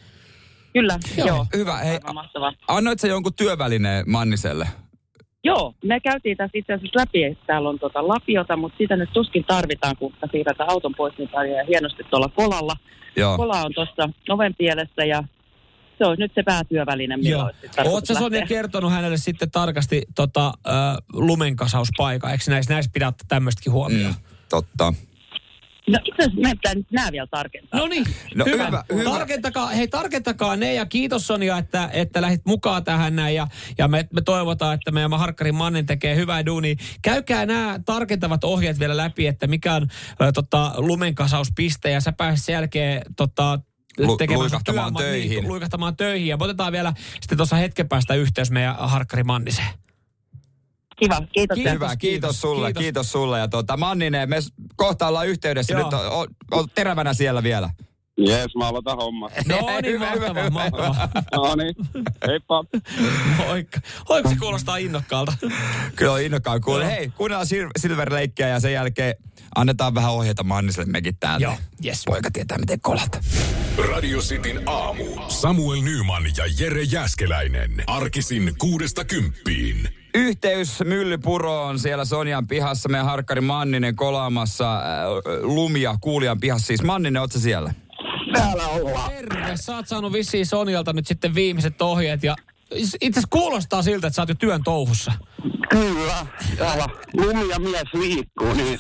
[0.74, 1.28] Kyllä, joo.
[1.28, 1.48] joo.
[1.56, 2.00] Hyvä, hei,
[2.68, 4.68] annoit sä jonkun työvälineen Manniselle?
[5.44, 9.10] Joo, me käytiin tässä itse asiassa läpi, että täällä on tuota lapiota, mutta sitä nyt
[9.14, 12.74] tuskin tarvitaan, kun siirretään auton pois, niin on ihan hienosti tuolla kolalla.
[13.16, 13.38] Joo.
[13.38, 15.24] Kola on tuossa oven pielessä ja
[15.98, 22.32] se olisi nyt se päätyöväline, milloin Oletko Sonja kertonut hänelle sitten tarkasti tota, äh, lumenkasauspaikka?
[22.32, 24.14] Eikö näissä, näissä pidä tämmöistäkin huomioon?
[24.14, 24.94] Mm, totta.
[25.88, 27.80] No itse asiassa meidän pitää nyt nämä vielä tarkentaa.
[27.80, 28.66] No niin, No hyvä.
[28.66, 29.04] hyvä, hyvä.
[29.10, 33.88] Tarkentakaa, hei tarkentakaa ne ja kiitos Sonja, että, että lähdit mukaan tähän näin ja, ja
[33.88, 36.76] me, me, toivotaan, että meidän Harkkarin Mannen tekee hyvää duunia.
[37.02, 39.88] Käykää nämä tarkentavat ohjeet vielä läpi, että mikä on
[40.22, 43.60] ä, tota, lumenkasauspiste ja sä pääset sen jälkeen tota,
[43.98, 45.30] Lu- luikahtamaan työma- töihin.
[45.30, 49.68] Niin, luikahtamaan töihin ja me otetaan vielä sitten tuossa hetken päästä yhteys meidän Harkkari Manniseen.
[51.02, 51.56] Kiva, kiitos.
[51.56, 51.74] Kiitos.
[51.74, 52.82] Hyvä, kiitos, kiitos, sulle, kiitos.
[52.84, 53.12] kiitos.
[53.12, 53.40] sulle.
[53.40, 54.38] Ja tota, Manninen, me
[54.76, 55.74] kohta ollaan yhteydessä.
[55.74, 55.84] Joo.
[55.84, 57.70] Nyt on, on, on terävänä siellä vielä.
[58.18, 59.34] Jees, mä aloitan hommat.
[59.48, 60.50] No niin, Hyvä, hyvä, mahtavaa, hyvä.
[60.50, 61.10] mahtavaa.
[61.36, 61.76] No niin,
[62.28, 62.64] heippa.
[63.38, 63.80] Moikka.
[64.10, 65.34] Moikka, se kuulostaa innokkaalta.
[65.96, 66.86] Kyllä on innokkaan kuulla.
[66.86, 69.16] Hei, kuunnellaan Sil- Silver-leikkiä ja sen jälkeen
[69.56, 71.44] annetaan vähän ohjeita Manniselle mekin täältä.
[71.44, 72.02] Joo, yes.
[72.06, 73.20] Poika tietää, miten kolata.
[73.92, 75.04] Radio Cityn aamu.
[75.28, 77.84] Samuel Nyman ja Jere Jäskeläinen.
[77.88, 80.01] Arkisin kuudesta kymppiin.
[80.14, 82.90] Yhteys Myllypuroon siellä Sonjan pihassa.
[82.90, 84.84] Meidän harkkari Manninen kolaamassa äh,
[85.42, 86.68] lumia kuulijan pihassa.
[86.68, 87.74] Siis Manninen, ootko siellä?
[88.34, 89.12] Täällä ollaan.
[89.12, 92.36] Terve, sä oot saanut vissiin Sonjalta nyt sitten viimeiset ohjeet ja
[92.76, 95.12] itse asiassa kuulostaa siltä, että sä oot jo työn touhussa.
[95.70, 96.26] Kyllä.
[96.58, 98.80] Täällä lumi ja mies liikkuu, niin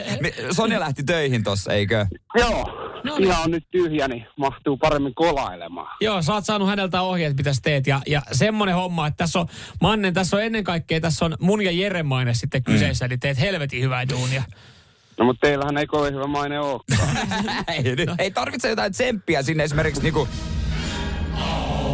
[0.56, 2.06] Sonja lähti töihin tossa, eikö?
[2.38, 2.83] joo.
[3.04, 3.28] No niin.
[3.28, 5.96] Ihan on nyt tyhjä, niin mahtuu paremmin kolailemaan.
[6.00, 7.86] Joo, sä oot saanut häneltä ohjeet, mitä sä teet.
[7.86, 9.46] Ja, ja semmonen homma, että tässä on,
[9.80, 13.40] Mannen, tässä on ennen kaikkea, tässä on mun ja Jere maine sitten kyseessä, eli teet
[13.40, 14.42] helvetin hyvää duunia.
[15.18, 17.08] No mutta teillähän ei kovin hyvä maine olekaan.
[17.68, 20.28] ei, nyt- ei tarvitse jotain tsemppiä sinne esimerkiksi niinku...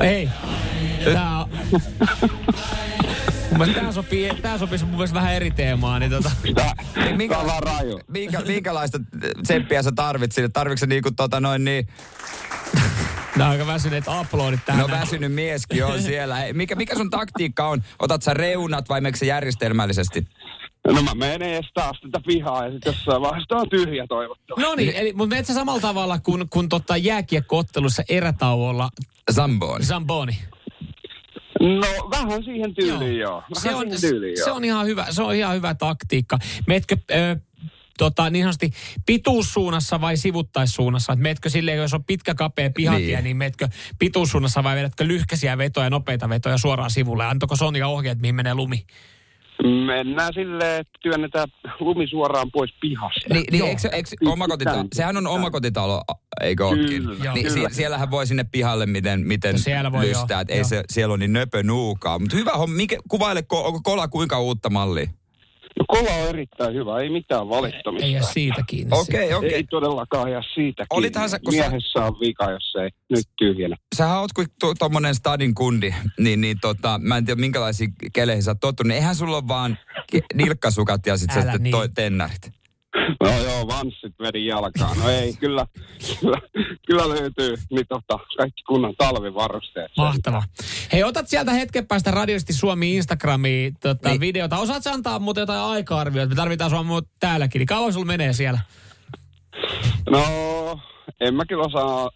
[0.00, 0.28] Ei.
[1.04, 1.50] Tää on...
[3.50, 6.30] Mun mielestä tää, sopii, tää sopisi mun mielestä vähän eri teemaan, niin tota...
[6.54, 6.72] Tää,
[7.16, 8.00] Minkä, tää on vaan raju.
[8.08, 8.98] minkä, minkälaista
[9.42, 10.48] tsemppiä sä tarvit sinne?
[10.48, 11.88] Tarvitsetko sä niinku tota noin niin...
[13.36, 14.80] Nää on aika väsyneet uploadit tähän.
[14.80, 16.36] No väsynyt mieskin on siellä.
[16.52, 17.82] Mikä, mikä sun taktiikka on?
[17.98, 20.26] Otat sä reunat vai meneekö se järjestelmällisesti?
[20.86, 24.62] No mä menen edes taas tätä pihaa ja sitten jossain vaiheessa on tyhjä toivottavasti.
[24.68, 28.88] No niin, eli, mutta menet sä samalla tavalla kuin, kun tota jääkiekkoottelussa erätauolla
[29.32, 29.84] Zamboni.
[29.84, 30.38] Zamboni.
[31.60, 33.32] No vähän siihen tyyliin joo.
[33.40, 34.44] Vähän Se on, siihen tyyliin joo.
[34.44, 36.38] se on ihan hyvä, se on ihan hyvä taktiikka.
[36.66, 37.36] Meetkö ö,
[37.98, 38.70] tota, niin sanotusti
[39.06, 41.12] pituussuunnassa vai sivuttaissuunnassa?
[41.12, 43.14] Et meetkö silleen, jos on pitkä kapea pihatie, Niin.
[43.14, 43.68] niin, niin meetkö
[43.98, 47.24] pituussuunnassa vai vedätkö lyhkäisiä vetoja, nopeita vetoja suoraan sivulle?
[47.24, 48.86] Antako Sonja ohjeet, mihin menee lumi?
[49.86, 51.48] Mennään silleen, että työnnetään
[51.80, 53.34] lumi suoraan pois pihasta.
[53.34, 53.68] Niin, niin Joo.
[53.68, 56.02] eikö, eikö omakotitalo, sehän on omakotitalo,
[56.40, 56.86] eikö ookin?
[56.86, 57.50] Kyllä, Niin, kyllä.
[57.68, 60.68] sie- siellähän voi sinne pihalle miten, miten No siellä voi lystää, joo, että ei joo.
[60.68, 62.18] se, siellä on niin nöpö nuukaa.
[62.18, 65.06] Mutta hyvä homma, mikä, kuvaile, ko- onko kola kuinka uutta mallia?
[65.78, 68.06] No kola on erittäin hyvä, ei mitään valittamista.
[68.06, 68.90] Ei jää siitä kiinni.
[68.98, 69.64] Okei, Ei okei.
[69.64, 71.30] todellakaan jää siitä Olithan kiinni.
[71.30, 73.76] sä- kun sä- Miehessä on vika, jos ei nyt tyhjänä.
[73.96, 78.42] Sähän oot kuin tu- tommonen stadin kundi, niin, niin tota, mä en tiedä minkälaisia keleihin
[78.42, 78.88] sä oot tottunut.
[78.88, 79.78] niin Eihän sulla ole vaan
[80.35, 81.70] nilkkasukat ja Älä sit niin.
[81.72, 82.59] toi tennarit.
[83.20, 84.98] No joo, vanssit vedin jalkaan.
[84.98, 85.66] No ei, kyllä,
[86.20, 86.38] kyllä,
[86.87, 89.92] kyllä löytyy niin tota, kaikki kunnan talvivarusteet.
[89.96, 90.42] Mahtava.
[90.92, 94.11] Hei, otat sieltä hetken päästä radiosti Suomi Instagramiin tota, Niin.
[94.12, 94.20] niin.
[94.20, 94.59] videota.
[94.59, 96.29] Osaat antaa muuten jotain aika-arvioita?
[96.31, 97.59] Me tarvitaan sua täälläkin.
[97.59, 98.59] Niin kauan sulla menee siellä?
[100.11, 100.22] No,
[101.20, 102.11] en mä kyllä osaa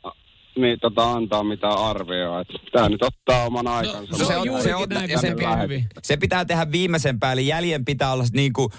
[0.56, 2.40] niin, tota, antaa mitään arvioa.
[2.40, 4.12] että Tää nyt ottaa oman aikansa.
[4.12, 5.86] No, se Se on se on- näin, se hyvin.
[6.02, 7.42] Se pitää tehdä viimeisen päälle.
[7.42, 8.70] Jäljen pitää olla niinku,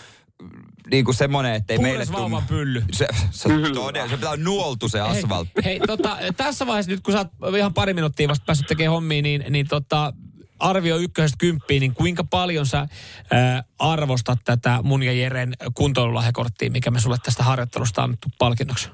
[0.91, 2.19] niinku semmonen, ettei meille Puhdas tuu...
[2.19, 2.83] vauvan pylly.
[2.91, 5.65] Se, se, todella, se pitää olla nuoltu se asfaltti.
[5.65, 8.91] Hei, hei tota, tässä vaiheessa nyt kun sä oot ihan pari minuuttia vasta päässyt tekemään
[8.93, 10.13] hommia, niin, niin tota,
[10.59, 12.87] arvio ykkösestä kymppiin, niin kuinka paljon sä
[13.31, 18.89] ää, arvostat tätä mun ja Jeren kuntoilulahjakorttia, mikä me sulle tästä harjoittelusta on annettu palkinnoksi?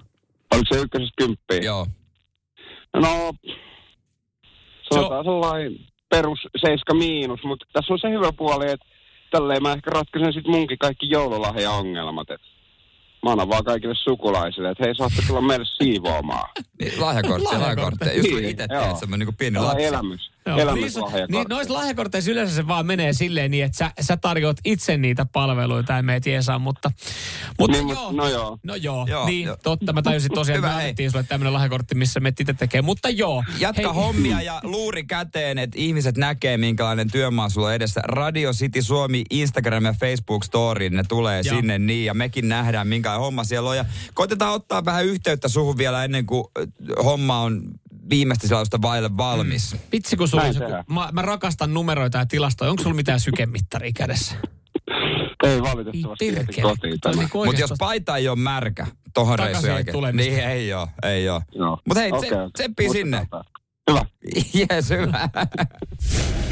[0.52, 1.64] Oliko se ykkösestä kymppiin?
[1.64, 1.88] Joo.
[2.94, 3.34] No,
[4.94, 8.86] sanotaan sellainen perus 7 miinus, mutta tässä on se hyvä puoli, että
[9.32, 12.32] tälleen mä ehkä ratkaisen sitten munkin kaikki joululahjaongelmat.
[12.32, 12.42] Et
[13.24, 16.50] mä annan vaan kaikille sukulaisille, että hei, saatte tulla meille siivoamaan.
[16.80, 18.14] Niin, Lahjakortteja, lahjakortteja.
[18.18, 19.86] Just kun itse teet semmoinen niinku pieni lapsi.
[19.86, 21.32] elämys, niissä- elämyslahjakortti.
[21.38, 25.26] niin, noissa lahjakorteissa yleensä se vaan menee silleen niin, että sä, sä tarjoat itse niitä
[25.26, 26.92] palveluita ja meet jeesaa, mutta,
[27.60, 28.12] mutta Niin, joo.
[28.12, 28.60] no joo.
[28.64, 29.58] No joo, Joo, niin joo.
[29.64, 29.94] totta.
[29.94, 32.82] Mä tajusin tosiaan, että me annettiin sulle tämmöinen lahjakortti, missä me itse tekee.
[32.82, 33.44] Mutta joo.
[33.60, 38.02] Jatka Hei, hommia ja luuri käteen, että ihmiset näkee, minkälainen työmaa sulla on edessä.
[38.04, 41.56] Radio City Suomi, Instagram ja Facebook Story, ne tulee Joo.
[41.56, 42.06] sinne niin.
[42.06, 43.78] Ja mekin nähdään, minkälainen homma siellä on.
[43.78, 46.66] Ja koitetaan ottaa vähän yhteyttä suhun vielä ennen kuin äh,
[47.06, 47.62] homma on
[48.12, 49.76] viimeistä sellaista vaille valmis.
[49.92, 52.72] Vitsi kun sulla joku, mä, mä, rakastan numeroita ja tilastoja.
[52.72, 54.36] Onko sulla mitään sykemittaria kädessä?
[55.44, 57.16] Ei valitettavasti kotiin tämä.
[57.16, 61.30] niinku Mutta jos paita ei ole märkä tohon reissun ei jälkeen, niin ei oo, ei
[61.30, 61.42] oo.
[61.56, 61.78] Joo.
[61.88, 62.52] Mutta hei, okay, okei.
[62.54, 63.18] tsemppii sinne.
[63.18, 63.44] Muistetaan.
[63.92, 64.06] Hyvä.
[64.70, 65.30] Jes, hyvä.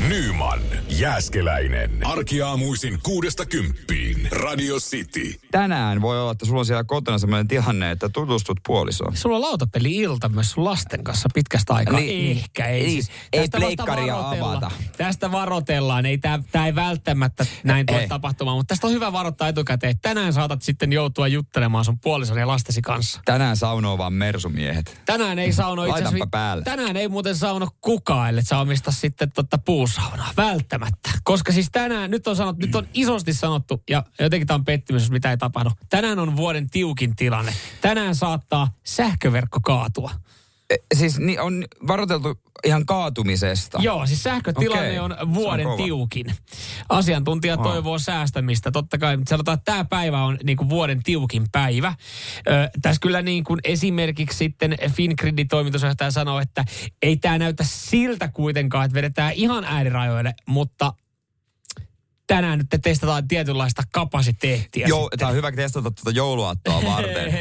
[0.07, 2.05] Nyman, Jääskeläinen.
[2.05, 4.27] Arkiaamuisin kuudesta kymppiin.
[4.31, 5.39] Radio City.
[5.51, 9.17] Tänään voi olla, että sulla on siellä kotona sellainen tilanne, että tutustut puolisoon.
[9.17, 11.99] Sulla on lautapeli-ilta myös sun lasten kanssa pitkästä aikaa.
[11.99, 12.83] Niin, Ehkä ei.
[12.83, 13.11] niin, siis.
[13.33, 14.71] ei pleikkaria avata.
[14.97, 16.05] Tästä varoitellaan.
[16.05, 18.07] Ei tää, tää ei välttämättä näin tule Ei.
[18.07, 19.99] tapahtumaan, mutta tästä on hyvä varoittaa etukäteen.
[19.99, 23.21] Tänään saatat sitten joutua juttelemaan sun puolison ja lastesi kanssa.
[23.25, 25.01] Tänään saunoo vaan mersumiehet.
[25.05, 26.27] Tänään ei sauno itse asiassa...
[26.31, 26.63] päälle.
[26.63, 31.09] Tänään ei muuten sauno kukaan, ellei sä omista sitten totta puusta joulusaunaa, välttämättä.
[31.23, 35.01] Koska siis tänään, nyt on, sanottu, nyt on isosti sanottu, ja jotenkin tämä on pettymys,
[35.03, 35.71] jos mitä ei tapahdu.
[35.89, 37.53] Tänään on vuoden tiukin tilanne.
[37.81, 40.11] Tänään saattaa sähköverkko kaatua.
[40.69, 43.79] E, Siis ni- on varoiteltu ihan kaatumisesta.
[43.81, 45.83] Joo, siis sähkötilanne Okei, on on vuoden kova.
[45.83, 46.25] tiukin.
[46.89, 47.63] Asiantuntija Wow.
[47.71, 48.71] toivoo säästämistä.
[48.71, 51.93] Totta kai mutta sanotaan, että tämä päivä on niin kuin vuoden tiukin päivä.
[52.47, 56.65] Ö, tässä kyllä niin kuin esimerkiksi sitten Fingridin toimitusjohtaja sanoo, että
[57.01, 60.93] ei tämä näytä siltä kuitenkaan, että vedetään ihan äärirajoille, mutta
[62.27, 64.87] tänään nyt testataan tietynlaista kapasiteettia.
[64.87, 67.31] Joo, tämä on hyvä testata tuota jouluaattoa varten.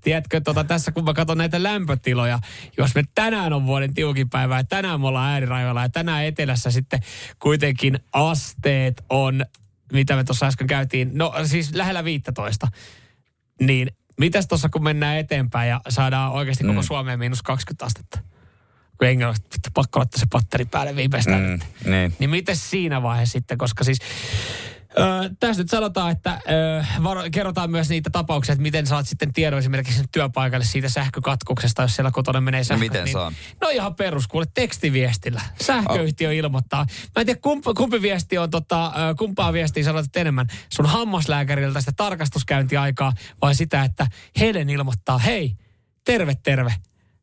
[0.00, 2.38] Tiedätkö, tota, tässä kun mä katson näitä lämpötiloja,
[2.78, 6.70] jos me tänään on vuoden tiukin päivä ja tänään me ollaan äärirajoilla ja tänään etelässä
[6.70, 7.00] sitten
[7.38, 9.44] kuitenkin asteet on,
[9.92, 12.68] mitä me tuossa äsken käytiin, no siis lähellä 15,
[13.60, 16.86] niin mitäs tuossa kun mennään eteenpäin ja saadaan oikeasti koko Mm.
[16.86, 18.18] Suomeen miinus 20 astetta?
[18.98, 21.42] Kun Englannista vittu pakko laittaa se patteri päälle viimeistään.
[21.42, 22.14] Mm, niin.
[22.18, 23.98] Niin miten siinä vaiheessa sitten, koska siis
[24.98, 29.32] Öö, tässä nyt sanotaan, että öö, varo, kerrotaan myös niitä tapauksia, että miten saat sitten
[29.32, 32.78] tiedon esimerkiksi työpaikalle siitä sähkökatkoksesta, jos siellä kotona menee sähkö.
[32.84, 33.32] miten niin, saa?
[33.60, 35.40] No ihan perus, kuule tekstiviestillä.
[35.62, 36.86] Sähköyhtiö ilmoittaa.
[37.16, 40.46] Mä en tiedä, kumpi, kumpi viesti on, tota, kumpaa viestiä sanot että enemmän.
[40.72, 44.06] Sun hammaslääkäriltä sitä tarkastuskäyntiaikaa vai sitä, että
[44.40, 45.56] Helen ilmoittaa, hei,
[46.04, 46.74] terve, terve.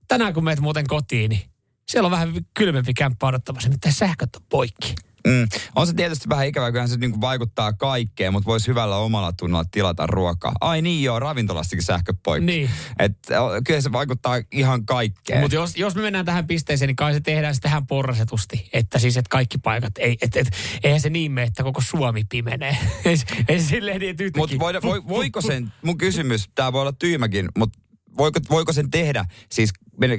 [0.08, 1.42] Tänään kun meet muuten kotiin, niin
[1.88, 4.96] siellä on vähän kylmempi kämppä odottamassa, mitä sähköt on poikki.
[5.26, 5.48] Mm.
[5.76, 9.66] On se tietysti vähän ikävää, kyllähän se niinku vaikuttaa kaikkeen, mutta voisi hyvällä omalla tunnolla
[9.72, 10.52] tilata ruokaa.
[10.62, 12.46] Ai niin joo, ravintolastakin sähköpoikki.
[12.46, 12.70] Niin.
[13.00, 13.18] Et,
[13.66, 15.42] kyllä se vaikuttaa ihan kaikkeen.
[15.42, 18.70] Mutta jos, jos me mennään tähän pisteeseen, niin kai se tehdään sitten ihan porrasetusti.
[18.74, 20.48] Että siis, että kaikki paikat, ei, et, et,
[20.84, 22.78] eihän se niin mene, että koko Suomi pimenee.
[23.06, 24.82] ei, se- ei se silleen niin, että Mutta yhtäkkiä.
[24.82, 27.80] voi, voi, voiko sen, mun kysymys, tämä voi olla tyhmäkin, mutta
[28.18, 29.70] voiko, voiko sen tehdä, siis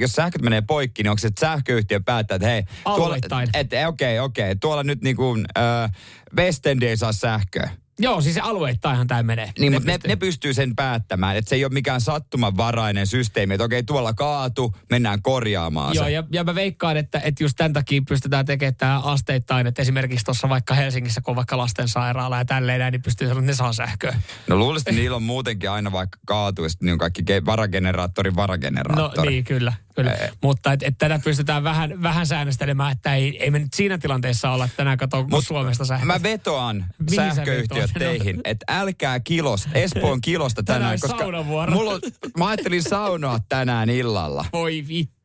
[0.00, 3.16] jos sähköt menee poikki, niin onko se, että sähköyhtiö päättää, että hei, tuolla,
[3.54, 5.92] että okei, okei, tuolla nyt niin kuin äh,
[6.36, 7.70] West End ei saa sähköä.
[7.98, 9.52] Joo, siis alueittainhan tämä menee.
[9.58, 13.54] Niin, mutta ne, pystyy- ne pystyy sen päättämään, että se ei ole mikään sattumanvarainen systeemi,
[13.54, 16.10] että okei, tuolla kaatu, mennään korjaamaan Joo, se.
[16.10, 20.24] ja, ja mä veikkaan, että, että just tämän takia pystytään tekemään tämä asteittain, että esimerkiksi
[20.24, 23.56] tuossa vaikka Helsingissä, kun on vaikka lastensairaala ja tälleen näin, niin pystyy sanoa, että ne
[23.56, 24.18] saa sähköä.
[24.48, 27.46] No luulisin, että niillä on muutenkin aina vaikka kaatu, ja sitten niin on kaikki No
[27.46, 29.30] varageneraattori.
[29.30, 29.72] niin, kyllä.
[29.96, 30.12] Kyllä.
[30.12, 30.28] Ei.
[30.42, 34.50] Mutta että et tätä pystytään vähän, vähän säännöstelemään, että ei, ei me nyt siinä tilanteessa
[34.50, 36.06] olla, että tänään katsoo Mut Suomesta sähköä.
[36.06, 42.00] Mä vetoan Mihin sähköyhtiöt teihin, että älkää kilosta, Espoon kilosta tänään, Tänään koska mulla on,
[42.38, 44.44] mä ajattelin saunoa tänään illalla.
[44.52, 45.16] Voi vittu.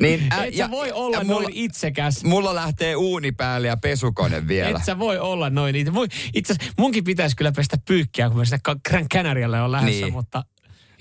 [0.00, 2.24] Niin, Et sä voi olla mulla, noin itsekäs.
[2.24, 4.78] Mulla lähtee uuni päälle ja pesukone vielä.
[4.78, 8.58] Et sä voi olla noin itse asiassa munkin pitäisi kyllä pestä pyykkiä, kun mä sinne
[8.88, 10.12] Gran Canarialle on lähdössä, Niin.
[10.12, 10.44] mutta...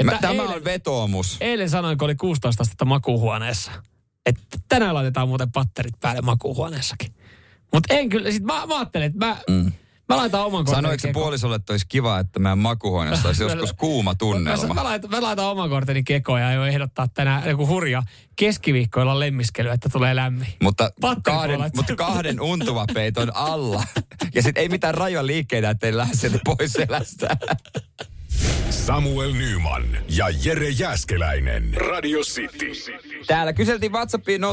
[0.04, 1.38] Mä, tä- tämä eilen, on vetoomus.
[1.42, 3.72] eilen sanoin, kun oli 16 astetta makuuhuoneessa,
[4.26, 7.14] että tänään laitetaan muuten patterit päälle makuuhuoneessakin.
[7.74, 9.72] Mutta en kyllä, sit mä, mä ajattelin, että mä, mm.
[10.10, 14.12] mä laitan oman kortin Sanoiko puolisolle, että olisi kiva, että meidän makuhuoneessa olisi joskus kuuma
[14.12, 14.74] Mä, tunnelma?
[14.74, 18.04] mä, laitan, mä laitan oman korteni kekoon ja aion ehdottaa tänään joku hurja
[18.36, 20.48] keskiviikkoilla lemmiskely, että tulee lämmin.
[20.64, 21.76] Mutta Patteri kahden, puolet.
[21.76, 23.84] mutta kahden untuvapeiton alla.
[24.36, 27.38] Ja sitten ei mitään rajoja liikkeitä, ettei lähde sieltä pois selästä.
[28.70, 31.74] Samuel Nyman ja Jere Jäskeläinen.
[31.74, 32.72] Radio City.
[33.28, 34.46] Täällä kyseltiin WhatsAppiin 0472558554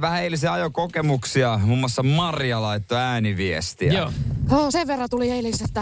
[0.00, 1.60] vähän eilisen ajokokemuksia.
[1.62, 3.92] Muun muassa Marja laittoi ääniviestiä.
[3.92, 4.12] Joo.
[4.50, 5.80] Oh, sen verran tuli eilisestä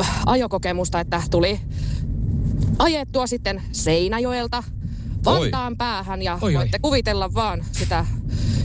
[0.00, 1.60] äh, ajokokemusta, että tuli
[2.78, 4.62] ajettua sitten Seinäjoelta
[5.24, 6.54] Vantaan päähän ja Oi, oi.
[6.54, 8.06] voitte kuvitella vaan sitä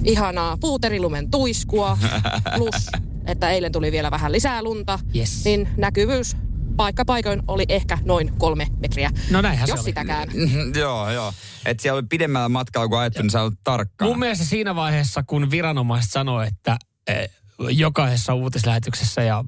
[0.04, 1.98] ihanaa puuterilumen tuiskua
[2.58, 2.90] plus,
[3.26, 5.46] että eilen tuli vielä vähän lisää lunta, Yes.
[5.46, 6.38] niin näkyvyys
[6.78, 9.12] paikka paikoin oli ehkä noin kolme metriä.
[9.32, 9.86] No näinhän se Jos oli.
[9.86, 10.30] sitäkään.
[10.80, 11.34] Joo, joo.
[11.66, 14.12] Että siellä oli pidemmällä matkalla kuin ajettu, niin sä olet tarkkaan.
[14.12, 17.30] Mun mielestä siinä vaiheessa, kun viranomaiset sanoi, että eh,
[17.70, 19.46] jokaisessa uutislähetyksessä ja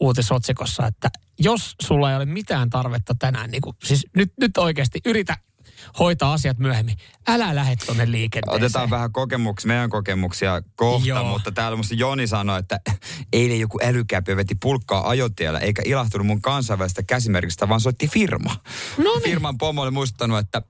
[0.00, 5.00] uutisotsikossa, että jos sulla ei ole mitään tarvetta tänään, niin kuin, siis nyt, nyt oikeasti
[5.06, 5.36] yritä
[5.98, 6.96] hoitaa asiat myöhemmin.
[7.28, 8.64] Älä lähde tuonne liikenteeseen.
[8.64, 11.24] Otetaan vähän kokemuksia, meidän kokemuksia kohta, Joo.
[11.24, 12.80] mutta täällä musta Joni sanoi, että
[13.32, 18.56] eilen joku älykäpy veti pulkkaa ajotiellä, eikä ilahtunut mun kansainvälistä käsimerkistä, vaan soitti firma.
[18.98, 19.22] No niin.
[19.22, 20.62] Firman pomo oli muistanut, että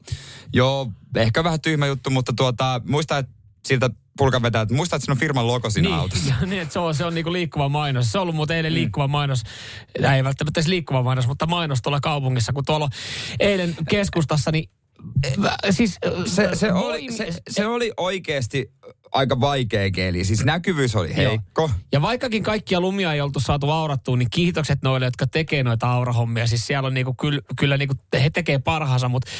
[0.52, 3.32] joo, ehkä vähän tyhmä juttu, mutta tuota, muista, että
[3.66, 6.34] siltä pulkan vetää, että muista, että siinä on firman logo siinä Niin, autossa.
[6.40, 8.12] ja niin, että se on, se on niinku liikkuva mainos.
[8.12, 9.42] Se on ollut muuten eilen liikkuva mainos.
[10.02, 12.88] Tai ei välttämättä edes liikkuva mainos, mutta mainos tuolla kaupungissa, kun tuolla
[13.40, 14.70] eilen keskustassa, niin
[15.70, 18.70] siis, Se, se, oli, voim- se, se oli oikeasti
[19.16, 20.24] aika vaikea keli.
[20.24, 21.62] Siis näkyvyys oli heikko.
[21.62, 21.70] Joo.
[21.92, 26.46] Ja vaikkakin kaikkia lumia ei oltu saatu aurattua, niin kiitokset noille, jotka tekee noita aurahommia.
[26.46, 29.30] Siis siellä on niinku, kyllä, kyllä niinku, he tekee parhaansa, mutta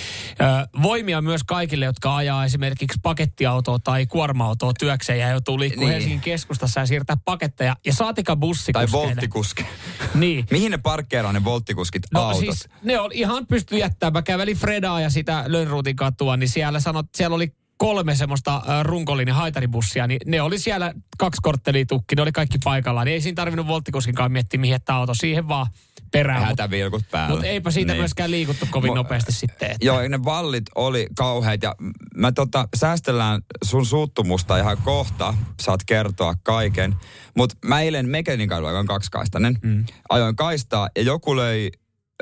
[0.40, 5.94] ö, voimia myös kaikille, jotka ajaa esimerkiksi pakettiautoa tai kuorma-autoa työkseen ja joutuu liikkumaan niin.
[5.94, 7.76] Helsingin keskustassa ja siirtää paketteja.
[7.86, 8.90] Ja saatika bussikuskeille.
[8.90, 9.66] Tai volttikuske.
[10.14, 10.46] niin.
[10.56, 12.40] Mihin ne parkkeeraa ne volttikuskit no, autot?
[12.40, 14.12] Siis, ne on ihan pysty jättämään.
[14.12, 19.28] Mä kävelin Fredaa ja sitä Lönnruutin katua, niin siellä, sanot, siellä oli kolme semmoista runkolin
[19.28, 23.04] haitaribussia, niin ne oli siellä kaksi korttelia tukki, ne oli kaikki paikallaan.
[23.04, 25.66] Niin ei siinä tarvinnut Volttikoskinkaan miettiä, mihin tämä auto siihen vaan
[26.12, 26.44] perään.
[26.44, 27.30] Hätävilkut päällä.
[27.30, 28.00] Mutta eipä siitä niin.
[28.00, 29.70] myöskään liikuttu kovin Mo, nopeasti sitten.
[29.70, 29.86] Että.
[29.86, 31.74] Joo, ne vallit oli kauheat ja
[32.14, 35.34] mä tota, säästellään sun suuttumusta ihan kohta.
[35.62, 36.94] Saat kertoa kaiken.
[37.36, 39.84] Mutta mä eilen Mekelin kadulla, joka on kaksikaistainen, mm.
[40.08, 41.70] ajoin kaistaa ja joku löi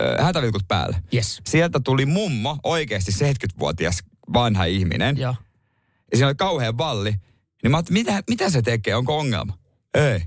[0.02, 0.96] äh, hätävilkut päälle.
[1.14, 1.40] Yes.
[1.46, 3.98] Sieltä tuli mummo, oikeasti 70-vuotias
[4.32, 5.18] vanha ihminen.
[5.18, 5.34] Joo.
[6.14, 7.14] Ja siinä oli kauhean valli.
[7.62, 9.58] Niin mä ajattelin, mitä, mitä se tekee, onko ongelma?
[9.94, 10.22] Ei.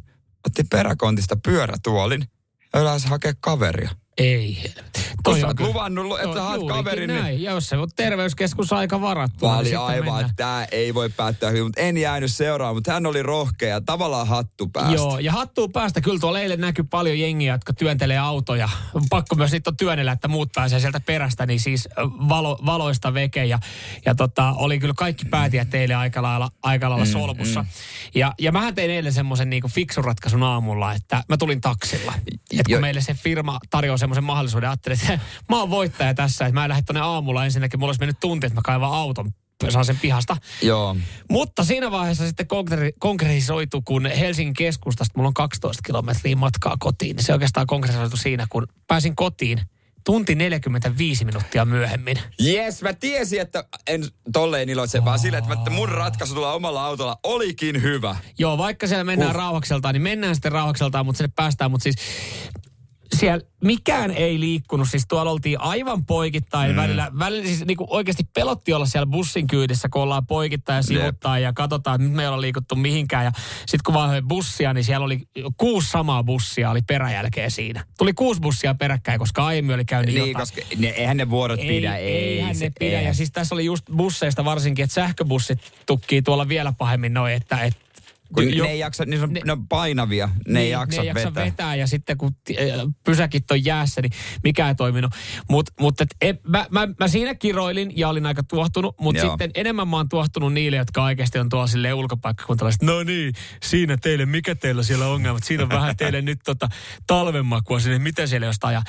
[0.48, 2.26] Otti peräkontista pyörätuolin
[2.74, 3.90] ja yleensä hakea kaveria.
[4.18, 5.08] Ei helvetti.
[5.24, 7.08] Kun sä oot luvannut, että haet kaverin.
[7.08, 7.24] Näin.
[7.24, 7.42] Niin...
[7.42, 9.48] Ja jos se on terveyskeskus aika varattu.
[9.48, 13.06] Mä niin aivan, että tämä ei voi päättää hyvin, mutta en jäänyt seuraamaan, mutta hän
[13.06, 14.94] oli rohkea ja tavallaan hattu päästä.
[14.94, 16.02] Joo, ja hattu päästä.
[16.02, 18.70] Kyllä tuolla eilen näkyy paljon jengiä, jotka työntelee autoja.
[19.10, 21.90] Pakko myös niitä on työnnellä, että muut pääsee sieltä perästä, niin siis
[22.30, 23.46] valo, valoista veke.
[23.46, 23.60] Ja,
[24.06, 27.62] ja tota, oli kyllä kaikki päätiä teille aika lailla, aika lailla mm, solmussa.
[27.62, 27.68] Mm.
[28.16, 32.14] Ja, ja mähän tein eilen semmoisen niin fiksun ratkaisun aamulla, että mä tulin taksilla.
[32.52, 36.54] Että kun meille se firma tarjoaa semmoisen mahdollisuuden, ajattelin, että mä oon voittaja tässä, että
[36.54, 39.32] mä en lähde tonne aamulla ensinnäkin, mulla olisi mennyt tunti, että mä kaivan auton
[39.70, 40.38] saan sen pihasta.
[40.62, 40.98] Joo.
[41.30, 47.16] Mutta siinä vaiheessa sitten konkre- konkretisoitu, kun Helsingin keskustasta mulla on 12 kilometriä matkaa kotiin,
[47.16, 49.62] niin se oikeastaan konkretisoitu siinä, kun pääsin kotiin
[50.08, 52.18] tunti 45 minuuttia myöhemmin.
[52.46, 57.20] Yes, mä tiesin, että en tolleen iloitse, vaan sille, että mun ratkaisu tulla omalla autolla
[57.24, 58.16] olikin hyvä.
[58.40, 59.38] Joo, vaikka siellä mennään uh.
[59.38, 61.72] rauhakseltaan, niin mennään sitten rauhakseltaan, mutta sinne päästään.
[61.72, 61.96] Mutta siis
[63.16, 64.90] siellä mikään ei liikkunut.
[64.90, 66.76] Siis tuolla oltiin aivan poikittain mm.
[66.76, 67.12] välillä.
[67.20, 71.40] Välillä siis niin kuin oikeasti pelotti olla siellä bussin kyydissä, kun ollaan poikittain ja sivuttaa
[71.40, 73.26] ja katsotaan, että nyt me ei olla liikuttu mihinkään.
[73.26, 75.22] Ja sitten kun vaan bussia, niin siellä oli
[75.58, 77.86] kuusi samaa bussia oli peräjälkeen siinä.
[77.98, 80.36] Tuli kuusi bussia peräkkäin, koska aiemmin oli käynyt niin, jotain.
[80.36, 81.96] koska ne, eihän ne vuorot ei, pidä.
[81.96, 83.00] Ei, eihän ne pidä.
[83.00, 83.06] Ei.
[83.06, 87.64] Ja siis tässä oli just busseista varsinkin, että sähköbussit tukkii tuolla vielä pahemmin noin, että,
[87.64, 87.87] että
[88.34, 91.02] kun jo, ne ei jaksa, niin on, ne, ne on painavia, ne niin, ei jaksa,
[91.02, 91.46] ne ei jaksa vetää.
[91.46, 91.76] vetää.
[91.76, 92.32] ja sitten kun
[93.06, 94.12] pysäkit on jäässä, niin
[94.44, 95.12] mikä ei toiminut.
[95.50, 99.88] Mutta mut, et, mä, mä, mä, siinä kiroilin ja olin aika tuohtunut, mutta sitten enemmän
[99.88, 102.82] mä oon tuohtunut niille, jotka oikeasti on tuolla silleen ulkopaikkakuntalaiset.
[102.82, 105.44] No niin, siinä teille, mikä teillä siellä on ongelmat?
[105.44, 106.68] Siinä on vähän teille nyt tota
[107.08, 108.74] talvenmakua sinne, mitä siellä jostain.
[108.74, 108.82] Ja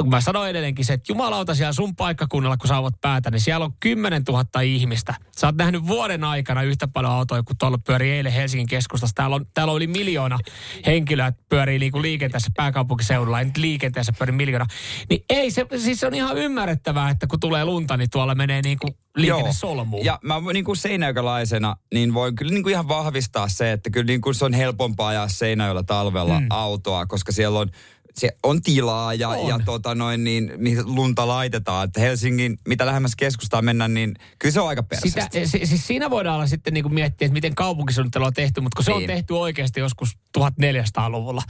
[0.00, 3.64] kun mä sanoin edelleenkin se, että jumalauta siellä sun paikkakunnalla, kun saavat päätä, niin siellä
[3.64, 5.14] on 10 000 ihmistä.
[5.36, 9.14] Sä oot nähnyt vuoden aikana yhtä paljon autoja, kun tuolla pyörii eilen Helsingin keskustassa.
[9.14, 10.38] Täällä on, täällä on yli miljoona
[10.86, 14.66] henkilöä pyörii niinku liikenteessä pääkaupunkiseudulla, ei nyt liikenteessä pyörii miljoona.
[15.10, 18.62] Niin ei se, siis se on ihan ymmärrettävää, että kun tulee lunta, niin tuolla menee
[18.62, 20.04] niinku liikenne solmuun.
[20.04, 24.06] Ja mä niin kuin seinäjökalaisena, niin voin kyllä niin kuin ihan vahvistaa se, että kyllä
[24.06, 26.46] niin kuin se on helpompaa ajaa Seinäjöllä talvella mm.
[26.50, 27.70] autoa, koska siellä on
[28.14, 29.48] se on tilaa ja, on.
[29.48, 31.84] ja tota noin, niin, mihin lunta laitetaan.
[31.84, 35.28] Että Helsingin, mitä lähemmäs keskustaan mennään, niin kyllä se on aika persestä.
[35.32, 38.76] Sitä, siis siinä voidaan olla sitten niin kuin miettiä, että miten kaupunkisuunnittelu on tehty, mutta
[38.76, 39.02] kun se niin.
[39.02, 41.42] on tehty oikeasti joskus 1400-luvulla,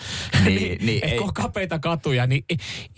[0.45, 1.21] niin, niin, niin ei.
[1.35, 2.45] kapeita katuja, niin,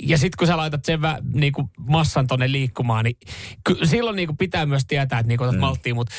[0.03, 3.17] ja sitten kun sä laitat sen vä, niin kuin massan tonne liikkumaan, niin
[3.65, 5.61] ky, silloin niin kuin pitää myös tietää, että niin otat mm.
[5.61, 6.15] malttiin, mutta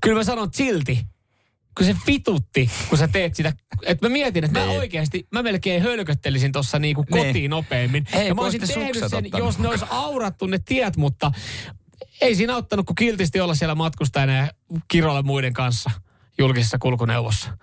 [0.00, 1.06] kyllä mä sanon silti,
[1.80, 3.52] kun se vitutti, kun sä teet sitä.
[3.86, 4.78] Että mä mietin, että mä niin.
[4.78, 7.26] oikeasti, mä melkein hölköttelisin tuossa niinku niin.
[7.26, 8.06] kotiin nopeammin.
[8.12, 9.38] Ei, ja mä olisin tehnyt sen, ottanut.
[9.38, 11.32] jos ne olisi aurattu ne tiet, mutta
[12.20, 14.48] ei siinä auttanut kuin kiltisti olla siellä matkustajana ja
[14.88, 15.90] kiroilla muiden kanssa
[16.38, 17.58] julkisessa kulkuneuvossa.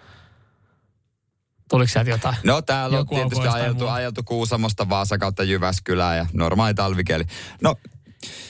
[1.70, 2.36] Tuliko sieltä jotain?
[2.44, 7.24] No täällä on tietysti ajeltu, ajeltu Kuusamosta Vaasa kautta Jyväskylään ja normaali talvikeli.
[7.62, 7.76] No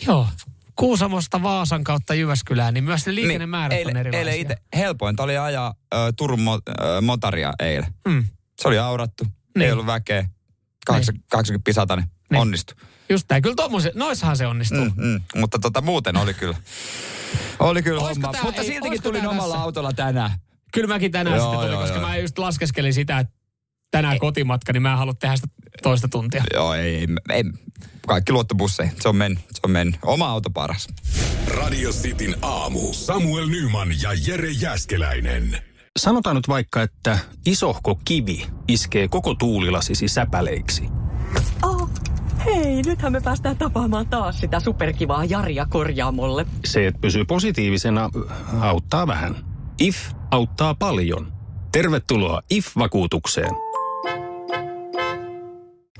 [0.07, 0.27] Joo,
[0.79, 4.19] Kuusamosta Vaasan kautta Jyväskylään, niin myös ne liikennemäärät niin, on erilaisia.
[4.19, 7.93] Eilen itse helpointa oli ajaa ö, Turun mo, ö, motaria eilen.
[8.07, 8.25] Mm.
[8.61, 9.23] Se oli aurattu,
[9.55, 9.65] niin.
[9.65, 10.29] ei ollut väkeä.
[10.87, 12.41] 80, 80 pisatainen, niin.
[12.41, 12.75] onnistui.
[13.09, 14.85] Just näin, kyllä tommoset, noissahan se onnistuu.
[14.85, 15.21] Mm, mm.
[15.35, 16.57] Mutta tota, muuten oli kyllä,
[17.59, 18.31] oli kyllä homma.
[18.31, 19.63] Tää, Mutta ei, siltikin tulin omalla tässä?
[19.63, 20.31] autolla tänään.
[20.73, 22.07] Kyllä mäkin tänään joo, sitten tulin, joo, koska joo.
[22.07, 23.33] mä just laskeskelin sitä, että
[23.91, 24.19] tänään ei.
[24.19, 25.47] kotimatka, niin mä en halua tehdä sitä
[25.83, 26.43] toista tuntia.
[26.53, 27.43] Joo, ei, ei, ei
[28.07, 28.95] kaikki luottobusseihin.
[29.01, 29.39] Se on mennyt.
[29.39, 29.99] Se on mennyt.
[30.05, 30.87] Oma auto paras.
[31.47, 32.93] Radio Cityn aamu.
[32.93, 35.57] Samuel Nyman ja Jere Jäskeläinen.
[35.99, 40.83] Sanotaan nyt vaikka, että isohko kivi iskee koko tuulilasisi säpäleiksi.
[41.63, 41.89] Oh,
[42.45, 46.45] hei, nythän me päästään tapaamaan taas sitä superkivaa Jaria korjaamolle.
[46.65, 48.09] Se, että pysyy positiivisena,
[48.59, 49.35] auttaa vähän.
[49.79, 49.97] IF
[50.31, 51.33] auttaa paljon.
[51.71, 53.51] Tervetuloa IF-vakuutukseen.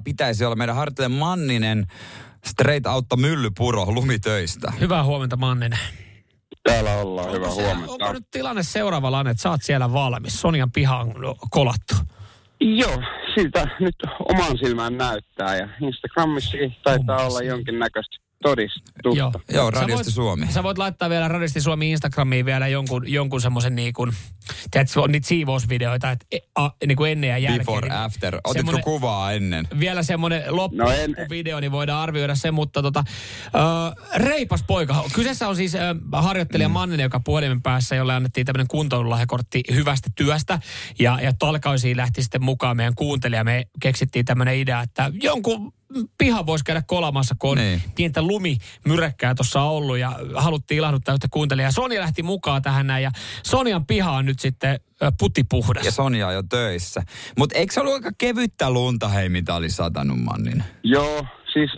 [0.00, 1.86] pitäisi olla meidän harjoittelijan Manninen
[2.44, 4.72] Straight Autta Myllypuro lumitöistä.
[4.80, 5.78] Hyvää huomenta Manninen.
[6.62, 7.92] Täällä ollaan, Onko hyvä se- huomenta.
[7.92, 10.40] Onko nyt tilanne seuraavalla, että sä oot siellä valmis?
[10.40, 11.14] Sonian piha on
[11.50, 11.94] kolattu.
[12.60, 13.02] Joo,
[13.34, 13.94] siltä nyt
[14.28, 18.90] omaan silmään näyttää ja Instagramissakin taitaa olla jonkinnäköistä todistusta.
[19.14, 19.32] Joo.
[19.52, 20.46] Joo, Sä Radiosti voit- Suomi.
[20.52, 24.12] Sä voit laittaa vielä Radisti Suomi Instagramiin vielä jonkun, jonkun semmoisen niin kuin,
[24.70, 27.58] tiedätkö, on niitä siivousvideoita, että e, a, niin kuin ennen ja jälkeen.
[27.66, 28.40] Before, niin after.
[28.44, 29.68] Otitko kuvaa ennen?
[29.80, 33.04] vielä semmoinen loppu, No loppuvideo, niin voidaan arvioida se, mutta tota,
[33.46, 35.04] äh, reipas poika.
[35.14, 35.80] Kyseessä on siis äh,
[36.12, 36.72] harjoittelija mm.
[36.72, 40.58] Manninen, joka puhelimen päässä, jolle annettiin tämmöinen kuntoilulahjakortti hyvästä työstä.
[40.98, 43.44] Ja, ja talkaisiin lähti sitten mukaan meidän kuuntelija.
[43.44, 45.72] Me keksittiin tämmöinen idea, että jonkun
[46.18, 47.82] piha voisi käydä kolamassa, kun on Niin.
[47.94, 51.70] pientä lumimyräkkää tuossa ollut ja haluttiin ilahduttaa yhtä kuuntelijaa.
[51.70, 53.10] Sonja lähti mukaan tähän näin ja
[53.42, 54.80] Sonjan piha on nyt sitten
[55.18, 55.84] putipuhdas.
[55.84, 57.02] Ja Sonja on jo töissä.
[57.38, 60.64] Mutta eikö se ollut aika kevyttä lunta, hei, mitä oli satanut Manninen?
[60.84, 61.70] Joo, siis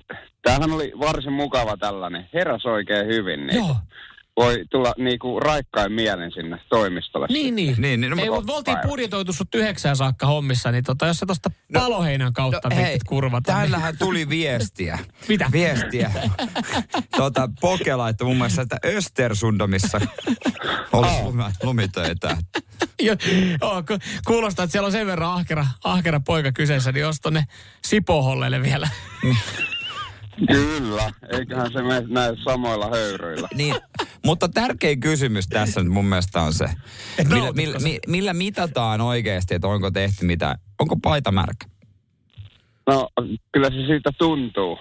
[0.42, 2.28] tämähän oli varsin mukava tällainen.
[2.34, 3.46] Heräs oikein hyvin.
[3.46, 3.76] Niin Joo.
[4.36, 7.26] Voi tulla niinku raikkain mielen sinne toimistolle.
[7.30, 7.74] Niin, niin.
[7.78, 11.16] Niin, niin, no, Ei, mutta me oltiin budjetoitu sut yhdeksään saakka hommissa, niin tota, jos
[11.18, 13.52] sä tosta paloheinän kautta no, hei, kurvata.
[13.52, 14.98] niin- täällähän tuli viestiä.
[15.28, 15.46] Mitä?
[15.52, 16.10] Viestiä.
[17.16, 20.00] tota, Poke laittoi mun mielestä, että Östersundamissa
[20.92, 22.36] olisi lumi- lumitöitä.
[23.02, 23.16] Jo,
[23.60, 27.44] joo, ku- kuulostaa, että siellä on sen verran ahkera, ahkera poika kyseessä, niin jos tonne
[27.84, 28.88] Sipoholleille vielä.
[30.46, 33.48] Kyllä, eiköhän se mene näillä samoilla höyryillä.
[33.54, 33.74] Niin,
[34.24, 36.64] mutta tärkein kysymys tässä nyt mun mielestä on se,
[37.28, 41.66] millä, millä, millä mitataan oikeasti, että onko tehty mitä, onko paita märkä?
[42.86, 43.08] No,
[43.52, 44.78] kyllä se siitä tuntuu.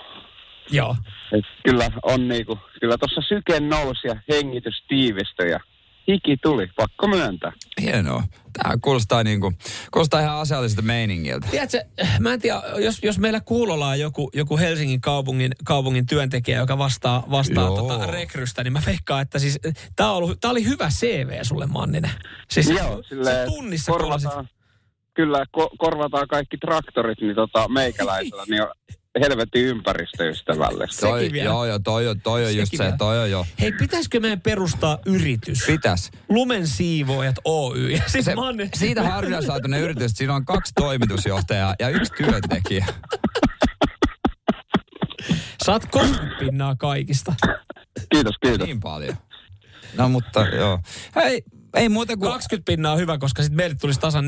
[0.72, 0.95] Joo.
[1.32, 5.60] Et kyllä on niinku, kyllä tuossa syke nousi ja hengitys tiivistyi ja
[6.08, 7.51] hiki tuli, pakko myöntää.
[7.82, 8.24] Hienoa.
[8.54, 9.58] Tämä kuulostaa, niin kuin,
[9.91, 11.47] kuulostaa ihan asialliselta meiningiltä.
[11.51, 11.84] Tiedätkö,
[12.20, 16.78] mä en tiedä, jos, jos meillä kuulolla on joku, joku Helsingin kaupungin, kaupungin työntekijä, joka
[16.78, 17.78] vastaa, vastaa Joo.
[17.78, 19.60] tota rekrystä, niin mä veikkaan, että siis
[19.99, 22.12] ollut, tää oli hyvä CV sulle, Manninen.
[22.49, 24.49] Siis Joo, silleen tunnissa korvataan,
[25.14, 28.70] kyllä ko- korvataan kaikki traktorit, niin tota, meikäläisellä niin on
[29.22, 31.07] helvetin ympäristöystävällistä.
[31.07, 31.45] Toi, vielä.
[31.49, 33.45] joo, joo, toi, on- toi on Sekin just se, toi on jo.
[33.61, 35.64] Hei, pitäisikö meidän perustaa yritys?
[35.68, 36.11] Pitäis.
[36.30, 37.89] Lumen siivoojat Oy.
[37.91, 38.70] Ja sit Se, Manne...
[38.74, 42.86] siitä harvinaisalaatuinen yritys, siinä on kaksi toimitusjohtajaa ja yksi työntekijä.
[45.66, 47.34] Saat 30 pinnaa kaikista.
[48.11, 48.68] Kiitos, kiitos.
[48.68, 49.16] Niin paljon.
[49.97, 50.80] No mutta joo.
[51.16, 51.43] Hei,
[51.74, 52.32] ei muuta kuin...
[52.32, 54.28] 20 pinnaa on hyvä, koska sitten meille tulisi tasan 40-40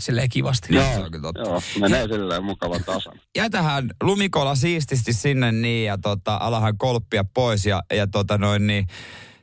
[0.00, 0.74] silleen kivasti.
[0.74, 1.40] Se on kyllä totta.
[1.50, 3.20] Joo, menee silleen mukavan tasan.
[3.36, 8.86] jätähän lumikola siististi sinne niin ja tota, alahan kolppia pois ja, ja tota noin niin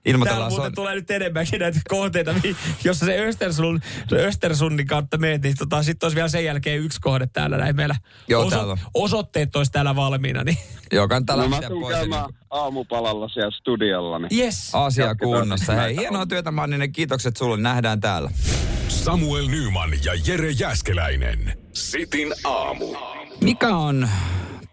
[0.05, 0.51] ilmoitellaan.
[0.51, 0.75] muuten Son...
[0.75, 2.35] tulee nyt enemmänkin näitä kohteita,
[2.83, 3.79] jossa se Östersund,
[4.09, 7.75] se Östersunnin kautta meet, niin tota, sitten olisi vielä sen jälkeen yksi kohde täällä näin
[7.75, 7.95] meillä.
[8.27, 8.79] Joo, täällä on.
[8.93, 10.57] Osoitteet olisi täällä valmiina, niin
[10.91, 11.97] Joo, kannattaa No mä lähteä pois.
[11.99, 14.69] Niin aamupalalla siellä studiolla, niin yes.
[14.75, 15.73] asia kunnossa.
[15.73, 16.91] Hei, hienoa työtä Manninen.
[16.91, 17.57] Kiitokset sulle.
[17.57, 18.31] Nähdään täällä.
[18.87, 21.57] Samuel Nyman ja Jere Jäskeläinen.
[21.73, 22.85] Sitin aamu.
[23.41, 24.09] Mikä on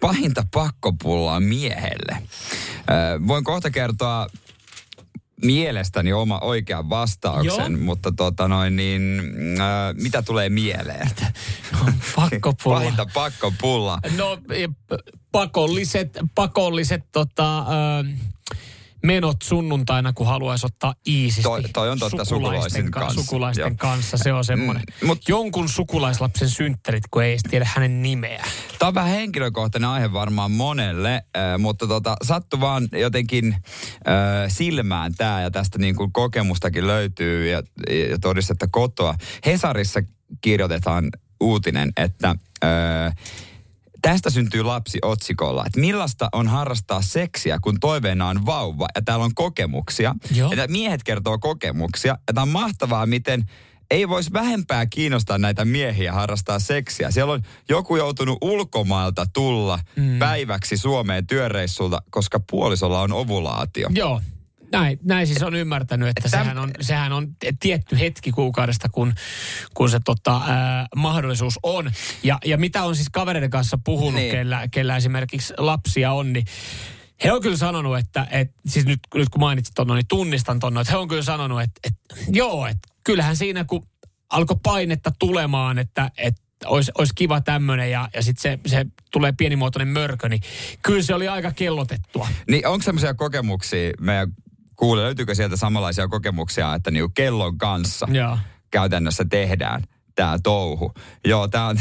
[0.00, 2.16] pahinta pakkopullaa miehelle?
[2.18, 4.26] Ö, voin kohta kertoa
[5.44, 7.80] mielestäni oma oikean vastauksen, Joo.
[7.80, 9.20] mutta tota noin niin,
[9.60, 11.10] ö, mitä tulee mieleen?
[12.16, 12.76] Pakkopulla.
[12.78, 13.98] Pahinta pakkopullaa.
[14.16, 17.64] No e, p- pakolliset, pakolliset tota, ö,
[19.04, 21.42] menot sunnuntaina, kun haluaisi ottaa iisisti.
[21.42, 23.22] Toi- toi on totta, sukulaisten kanssa.
[23.22, 23.74] Sukulaisten Joo.
[23.78, 24.82] kanssa, se on semmoinen.
[25.02, 28.44] Mm, mut- Jonkun sukulaislapsen synttärit, kun ei edes tiedä hänen nimeä.
[28.78, 33.62] Tämä on vähän henkilökohtainen aihe varmaan monelle, äh, mutta tota, sattu vaan jotenkin äh,
[34.48, 37.62] silmään tämä ja tästä niin kuin kokemustakin löytyy ja,
[38.10, 39.14] ja todistetta kotoa.
[39.46, 40.00] Hesarissa
[40.40, 42.28] kirjoitetaan uutinen, että
[42.64, 43.14] äh,
[44.02, 48.88] tästä syntyy lapsi otsikolla, että millaista on harrastaa seksiä, kun toiveena on vauva.
[48.94, 50.14] Ja täällä on kokemuksia.
[50.34, 50.52] Joo.
[50.52, 52.12] Ja miehet kertoo kokemuksia.
[52.12, 53.44] Ja tämä on mahtavaa, miten
[53.90, 57.10] ei voisi vähempää kiinnostaa näitä miehiä harrastaa seksiä.
[57.10, 60.18] Siellä on joku joutunut ulkomailta tulla mm.
[60.18, 63.88] päiväksi Suomeen työreissulta, koska puolisolla on ovulaatio.
[63.94, 64.20] Joo.
[64.72, 67.28] Näin, näin siis on ymmärtänyt, että Täm- sehän, on, sehän on
[67.60, 69.14] tietty hetki kuukaudesta, kun,
[69.74, 71.90] kun se tota, ää, mahdollisuus on.
[72.22, 74.30] Ja, ja mitä on siis kavereiden kanssa puhunut, Niin.
[74.30, 76.46] kellä, kellä esimerkiksi lapsia on, niin
[77.24, 80.78] he on kyllä sanonut, että, että siis nyt, nyt kun mainitsit ton, niin tunnistan ton,
[80.78, 83.86] että he on kyllä sanonut, että, että joo, että kyllähän siinä kun
[84.30, 89.32] alkoi painetta tulemaan, että, että olisi, olisi kiva tämmöinen ja, ja sitten se, se tulee
[89.32, 90.40] pienimuotoinen mörkö, niin
[90.82, 92.28] kyllä se oli aika kellotettua.
[92.50, 94.32] Niin onko semmoisia kokemuksia, meidän
[94.78, 98.38] kuule, löytyykö sieltä samanlaisia kokemuksia, että niinku kellon kanssa Joo.
[98.70, 99.82] käytännössä tehdään
[100.14, 100.92] tämä touhu.
[101.24, 101.76] Joo, tämä on,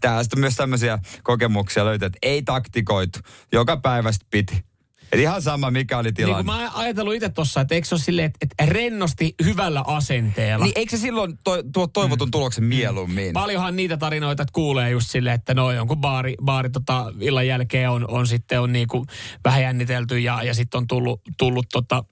[0.00, 3.18] tää on myös tämmöisiä kokemuksia löytyy, että ei taktikoitu,
[3.52, 4.64] joka päivästä piti.
[5.12, 6.44] Et ihan sama, mikä oli Niin tilanne.
[6.44, 10.64] kuin mä ajatellut itse tossa, että eikö se ole silleen, että, että rennosti hyvällä asenteella.
[10.64, 12.30] Niin eikö se silloin to, tuo toivotun Mm.
[12.30, 13.32] tuloksen mieluummin?
[13.32, 17.90] Paljonhan niitä tarinoita että kuulee just silleen, että no jonkun baari, baari tota, illan jälkeen
[17.90, 19.06] on, on sitten on niinku
[19.44, 22.04] vähän jännitelty ja, ja sitten on tullut, tullut tota,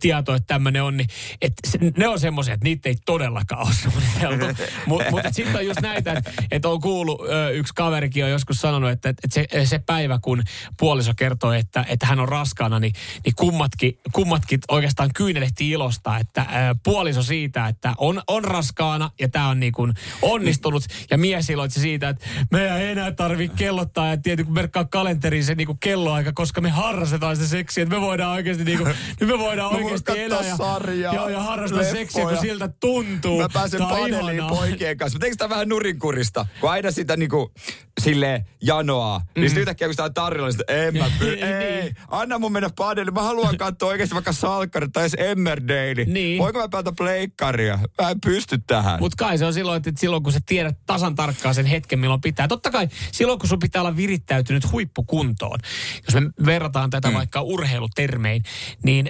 [0.00, 1.08] tieto, että tämmöinen on, niin
[1.40, 4.62] et se, ne on semmoisia, että niitä ei todellakaan ole suunniteltu.
[4.86, 8.60] Mutta mut, sitten on just näitä, että et on kuullut, ö, yksi kaverikin on joskus
[8.60, 10.42] sanonut, että et se, se päivä, kun
[10.78, 12.92] puoliso kertoi, että, että hän on raskaana, niin,
[13.24, 19.28] niin kummatkin, kummatkin oikeastaan kyynelehti ilosta, että ö, puoliso siitä, että on, on raskaana ja
[19.28, 24.08] tämä on niin kuin onnistunut, ja mies iloitsi siitä, että meidän ei enää tarvitse kellottaa,
[24.08, 27.94] ja tietysti kun merkkaa kalenteriin se niin kuin kelloaika, koska me harrastetaan se seksi, että
[27.94, 31.28] me voidaan oikeasti niin kuin, nyt me voidaan Mä voin oikeasti elää ja, sarjaa, joo,
[31.28, 32.00] ja harrastaa leffoja.
[32.00, 33.40] seksiä, kun siltä tuntuu.
[33.40, 35.18] Mä pääsen padeliin poikien kanssa.
[35.22, 36.46] Eikö sitä vähän nurinkurista?
[36.60, 37.52] Kun aina sitä niinku
[38.00, 39.24] silleen janoaa, mm.
[39.40, 41.96] niin sitten yhtäkkiä kun sitä on tarjolla, niin sitten en mä py- ei, Niin.
[42.08, 43.14] anna mun mennä padeliin.
[43.14, 46.04] Mä haluan katsoa oikeasti vaikka Salkkarit tai edes Emmerdale.
[46.06, 46.38] Niin.
[46.38, 47.78] Voinko mä pelata pleikkaria?
[48.02, 49.00] Mä en pysty tähän.
[49.00, 52.20] Mutta kai se on silloin, että silloin kun sä tiedät tasan tarkkaan sen hetken, milloin
[52.20, 52.48] pitää.
[52.48, 55.58] Totta kai silloin, kun sun pitää olla virittäytynyt huippukuntoon.
[56.06, 57.14] Jos me verrataan tätä mm.
[57.14, 58.42] vaikka urheilutermein,
[58.84, 59.08] niin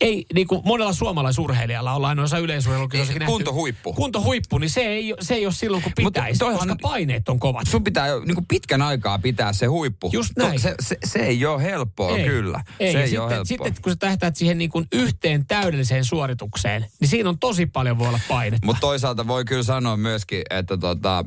[0.00, 3.32] ei, niin kuin monella suomalaisurheilijalla ollaan noissa yleisurheilukisoissakin nähty.
[3.32, 3.92] Kuntohuippu.
[3.92, 7.38] Kuntohuippu, niin se ei, se ei ole silloin, kun Mutta pitäisi, toihan- koska paineet on
[7.40, 7.66] kovat.
[7.66, 10.10] Sun pitää jo niinku pitkän aikaa pitää se huippu.
[10.12, 10.60] Just näin.
[10.60, 12.24] se, se, se ei ole helppoa, Ei.
[12.28, 12.64] kyllä.
[12.80, 12.92] Ei.
[12.92, 13.44] Se ei sitten, ole helppoa.
[13.44, 17.98] sitten kun sä tähtäät siihen niin kuin yhteen täydelliseen suoritukseen, niin siinä on tosi paljon
[17.98, 18.66] voi olla painetta.
[18.66, 21.24] Mutta toisaalta voi kyllä sanoa myöskin, että tota,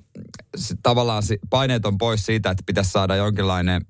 [0.83, 3.85] tavallaan paineet on pois siitä, että pitäisi saada jonkinlainen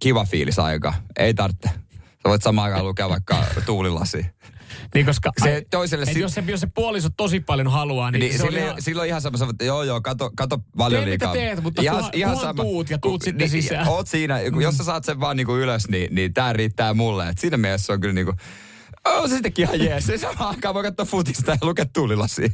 [0.00, 0.94] kiva fiilis aika.
[1.18, 1.70] Ei tarvitse.
[2.22, 4.26] Sä voit samaan aikaan lukea vaikka tuulilasi.
[4.94, 8.10] Niin koska Se ai, toiselle et si- jos, se, jos se puoliso tosi paljon haluaa,
[8.10, 10.64] niin, Niin, se on silloin, ihan, silloin ihan sama, että joo joo, kato, kato Tee
[10.78, 11.32] valioliikaa.
[11.32, 13.88] mitä teet, mutta kunhan- kunhan tuut ja tuut sitten sisään.
[13.88, 17.28] Oot siinä, jos sä saat sen vaan niinku ylös, niin, niin tää riittää mulle.
[17.28, 18.32] Et siinä mielessä se on kyllä niinku,
[19.04, 20.06] on se sittenkin ihan jees.
[20.06, 22.48] Se samaan aikaan voi katsoa futista ja lukea tuulilasia.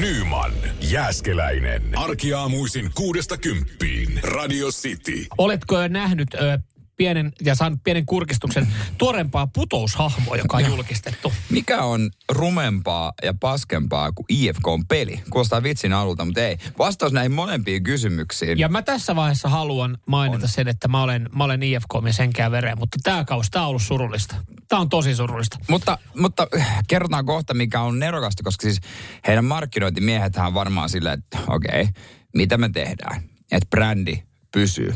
[0.00, 1.98] Nyman, Jääskeläinen.
[1.98, 4.20] Arkiaamuisin kuudesta kymppiin.
[4.22, 5.26] Radio City.
[5.38, 6.58] oletko jo nähnyt ö,
[6.96, 8.68] pienen ja saanut pienen kurkistuksen
[8.98, 11.32] tuorempaa putoushahmoa, joka on julkistettu?
[11.50, 15.22] Mikä on rumempaa ja paskempaa kuin IFK on peli?
[15.30, 16.58] Kuulostaa vitsin alulta, mutta ei.
[16.78, 18.58] Vastaus näihin molempiin kysymyksiin.
[18.58, 20.48] Ja mä tässä vaiheessa haluan mainita on.
[20.48, 23.68] sen, että mä olen, mä olen IFK ja senkään vereen, mutta tämä kausi, tämä on
[23.68, 24.36] ollut surullista.
[24.68, 25.58] Tämä on tosi surullista.
[25.68, 28.80] Mutta, mutta äh, kerrotaan kohta, mikä on nerokasta, koska siis
[29.26, 31.92] heidän markkinointimiehethän on varmaan silleen, että okei, okay,
[32.34, 33.22] mitä me tehdään?
[33.52, 34.22] Että brändi
[34.52, 34.94] pysyy.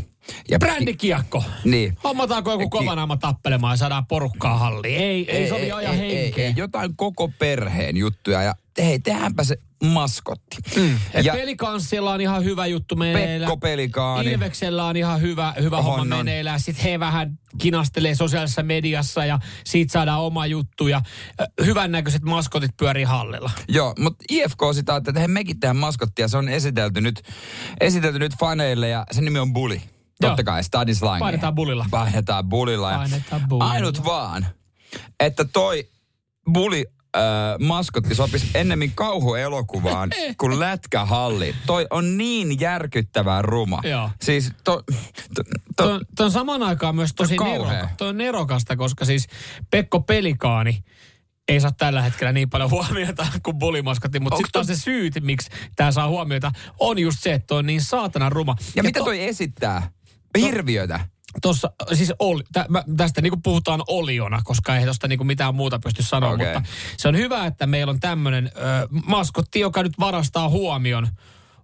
[0.51, 1.45] Ja Brändikiekko.
[1.65, 1.97] Niin.
[2.05, 4.95] Hommataanko joku kovanaama tappelemaan ja saadaan porukkaa halliin?
[4.95, 6.47] Ei, ei, ei sovi ajan ei, ei, henkeä.
[6.47, 8.43] ei, jotain koko perheen juttuja.
[8.43, 10.57] Ja hei, tehdäänpä se maskotti.
[10.77, 10.97] Mm.
[11.15, 13.41] Et Ja pelikanssilla on ihan hyvä juttu meneillään.
[13.41, 14.33] Pekko Pelikaani.
[14.33, 16.19] Ilveksellä on ihan hyvä, hyvä homma On, on.
[16.19, 16.61] meneillään.
[16.61, 20.89] Sitten he vähän kinastelee sosiaalisessa mediassa ja siitä saadaan oma juttu.
[20.89, 21.03] Ja
[21.65, 23.51] hyvännäköiset maskotit pyörii hallilla.
[23.69, 26.29] Joo, mutta IFK sitä, että hei, mekin tehdään maskottia.
[26.29, 27.23] Se on esitelty nyt,
[27.81, 29.81] esitelty nyt faneille ja sen nimi on Bully.
[30.21, 30.45] Totta Joo.
[30.45, 31.21] kai, stadislangi.
[31.21, 31.87] Painetaan bulilla.
[31.91, 32.91] Painetaan bulilla.
[32.93, 33.71] Ja Painetaan bulilla.
[33.71, 34.47] Ainut vaan,
[35.21, 35.89] että toi
[36.53, 36.85] Bully
[37.17, 37.23] äh,
[37.61, 40.11] maskotti sopisi ennemmin kauhuelokuvaan
[40.41, 41.55] kuin lätkähalli.
[41.67, 43.81] Toi on niin järkyttävän ruma.
[43.85, 44.11] Joo.
[44.23, 45.43] Siis to, to,
[45.77, 49.05] to, Tuo on, tuo on saman aikaan myös tosi on neroka, toi on nerokasta, koska
[49.05, 49.27] siis
[49.71, 50.85] Pekko Pelikaani
[51.49, 55.51] ei saa tällä hetkellä niin paljon huomiota kuin bulimaskotti, mutta sitten taas se syyt, miksi
[55.77, 58.57] tämä saa huomiota, on just se, että on niin saatana ruma.
[58.77, 59.91] ja, mitä to- toi esittää?
[60.43, 61.01] Hirviötä.
[61.43, 65.79] Tuossa, siis oli, tä, mä, tästä niinku puhutaan oliona, koska ei tuosta niinku mitään muuta
[65.79, 66.55] pysty sanoa, Okei.
[66.55, 68.51] mutta se on hyvä, että meillä on tämmöinen
[69.07, 71.09] maskotti, joka nyt varastaa huomion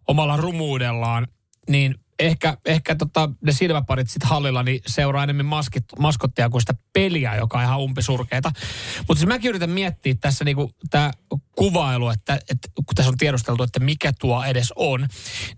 [0.08, 1.26] omalla rumuudellaan,
[1.68, 1.94] niin
[2.26, 7.36] ehkä, ehkä tota, ne silmäparit sitten hallilla niin seuraa enemmän maskit, maskottia kuin sitä peliä,
[7.36, 8.52] joka on ihan umpisurkeita.
[8.98, 11.10] Mutta siis mäkin yritän miettiä tässä niinku tämä
[11.56, 15.08] kuvailu, että, että kun tässä on tiedosteltu, että mikä tuo edes on,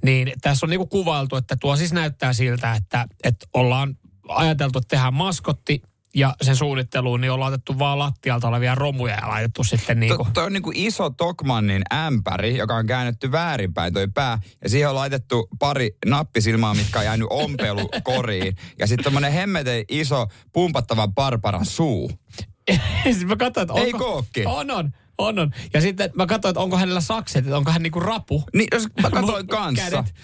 [0.05, 3.97] niin tässä on niinku kuvailtu, että tuo siis näyttää siltä, että, että ollaan
[4.29, 5.83] ajateltu, että tehdään maskotti,
[6.15, 10.27] ja sen suunnitteluun niin on laitettu vaan lattialta olevia romuja ja laitettu sitten niin kuin...
[10.27, 14.39] To, toi on niin kuin iso Tokmannin ämpäri, joka on käännetty väärinpäin toi pää.
[14.62, 18.57] Ja siihen on laitettu pari nappisilmaa, mitkä on jäänyt ompelukoriin.
[18.79, 22.12] Ja sitten tommonen hemmeten iso pumpattava parparan suu.
[23.05, 23.87] siis mä katsoin, että onko...
[23.87, 24.47] Ei kookki.
[24.47, 24.91] On, on.
[25.19, 25.51] On, on.
[25.75, 28.45] Ja sitten mä katsoin, että onko hänellä sakset, että onko hän niinku rapu.
[28.55, 29.91] Niin, jos mä katsoin kanssa.
[29.91, 30.15] Kädet.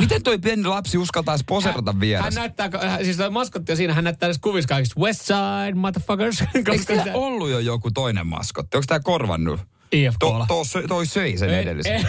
[0.00, 2.40] Miten toi pieni lapsi uskaltaa edes poserata Hän vieressä?
[2.40, 2.70] näyttää,
[3.02, 6.40] siis toi maskotti on siinä, hän näyttää edes kuvissa kaikista West Side, motherfuckers.
[6.54, 8.76] Eikö Koska tää ollut jo joku toinen maskotti?
[8.76, 9.60] Onko tää korvannut?
[9.92, 10.46] IFKlla.
[10.46, 11.94] To, to, toi söi sen edellisen.
[11.94, 12.04] En,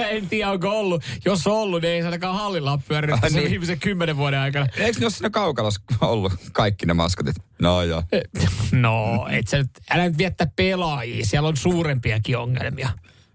[0.16, 1.04] en tiedä, onko ollut.
[1.24, 3.50] Jos on ollut, niin ei se ainakaan hallilla ole pyörinyt sen niin.
[3.50, 4.66] viimeisen kymmenen vuoden aikana.
[4.76, 7.36] Eikö ne ole siinä kaukalossa ollut kaikki ne maskotit?
[7.62, 8.02] No joo.
[8.72, 11.24] No, et sä nyt, älä nyt viettää pelaajia.
[11.24, 12.88] Siellä on suurempiakin ongelmia.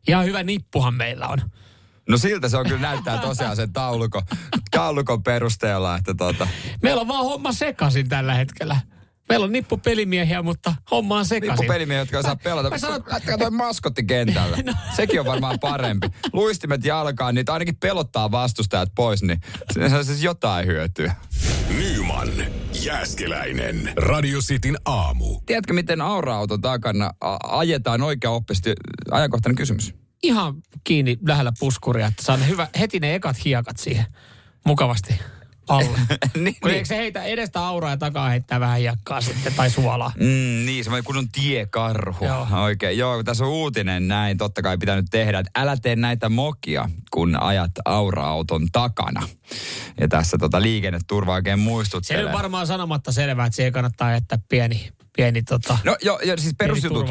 [0.07, 1.39] Ihan hyvä nippuhan meillä on.
[2.11, 4.21] No siltä se on kyllä näyttää tosiaan sen taulukon,
[4.71, 6.47] taulukon perusteella, että tota,
[6.83, 8.77] Meillä on vaan homma sekaisin tällä hetkellä.
[9.29, 11.51] Meillä on nippupelimiehiä, mutta homma on sekaisin.
[11.61, 12.69] lippupelimiä, jotka osaa pelata.
[12.69, 14.57] mä sanon- Lähtekää toi maskotti kentällä.
[14.65, 14.73] No.
[14.95, 16.07] Sekin on varmaan parempi.
[16.33, 19.41] Luistimet jalkaan, niitä ainakin pelottaa vastustajat pois, niin
[19.89, 21.15] se on siis jotain hyötyä.
[21.77, 22.29] Nyman,
[22.83, 23.93] Jääskeläinen.
[23.97, 25.39] Radio Cityn aamu.
[25.45, 27.11] Tiedätkö, miten aura-auto takana
[27.43, 28.73] ajetaan oikea oppisesti?
[29.11, 29.93] Ajankohtainen kysymys.
[30.23, 30.53] Ihan
[30.83, 34.05] kiinni lähellä puskuria, että saan hyvä, heti ne ekat hiekat siihen
[34.65, 35.19] mukavasti
[35.67, 35.99] alle.
[36.43, 40.11] niin, Kun eikö se heitä edestä auraa ja takaa heittää vähän hiekkaa sitten tai suolaa?
[40.19, 42.25] Mm, niin, semmoinen kunnon tiekarhu.
[42.25, 42.47] Joo.
[42.51, 42.97] Oikein.
[42.97, 46.29] Joo, kun tässä on uutinen näin, totta kai pitää nyt tehdä, että älä tee näitä
[46.29, 49.27] mokia, kun ajat aura-auton takana.
[49.99, 52.25] Ja tässä tota liikenneturva oikein Se muistuttelee.
[52.25, 54.89] on varmaan sanomatta selvää, että siihen kannattaa jättää pieni,
[55.21, 57.05] pieni tota, No joo, jo, siis perusjutut.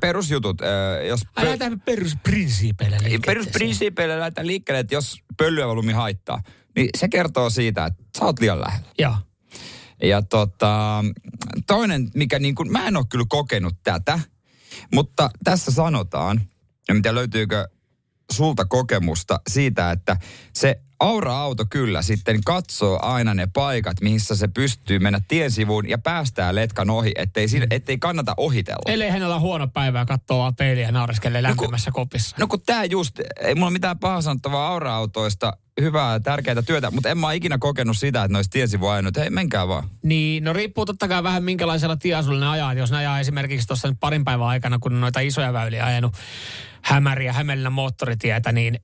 [0.00, 0.60] Perusjutut.
[0.62, 3.26] Äh, jos Ai lähdetään perusprinsiipeille liikenteeseen.
[3.26, 6.42] perusprinsiipeillä lähdetään liikkeelle, että jos pölyävolyymi haittaa,
[6.76, 8.86] niin se kertoo siitä, että sä oot liian lähellä.
[8.98, 9.14] Joo.
[10.02, 11.04] Ja tota,
[11.66, 14.20] toinen, mikä niin kuin, mä en ole kyllä kokenut tätä,
[14.94, 16.40] mutta tässä sanotaan,
[16.88, 17.68] ja mitä löytyykö
[18.32, 20.16] sulta kokemusta siitä, että
[20.52, 25.98] se aura-auto kyllä sitten katsoo aina ne paikat, missä se pystyy mennä tien sivuun ja
[25.98, 28.92] päästää letkan ohi, ettei, siinä, ettei kannata ohitella.
[28.92, 32.36] Ellei hänellä ole huono päivä vaan peiliä ja naureskelee lämpimässä kopissa.
[32.38, 37.18] No kun tää just, ei mulla mitään pahaa sanottavaa aura-autoista, hyvää tärkeää työtä, mutta en
[37.18, 39.88] mä ikinä kokenut sitä, että ne olisi tiensivu ajanut, että hei menkää vaan.
[40.02, 42.74] Niin, no riippuu totta kai vähän minkälaisella tieasulla ne ajaa.
[42.74, 46.16] Jos ne ajaa esimerkiksi tuossa parin päivän aikana, kun on noita isoja väyliä ajanut
[46.82, 48.80] Hämäriä, Hämeenlinnan moottoritietä, niin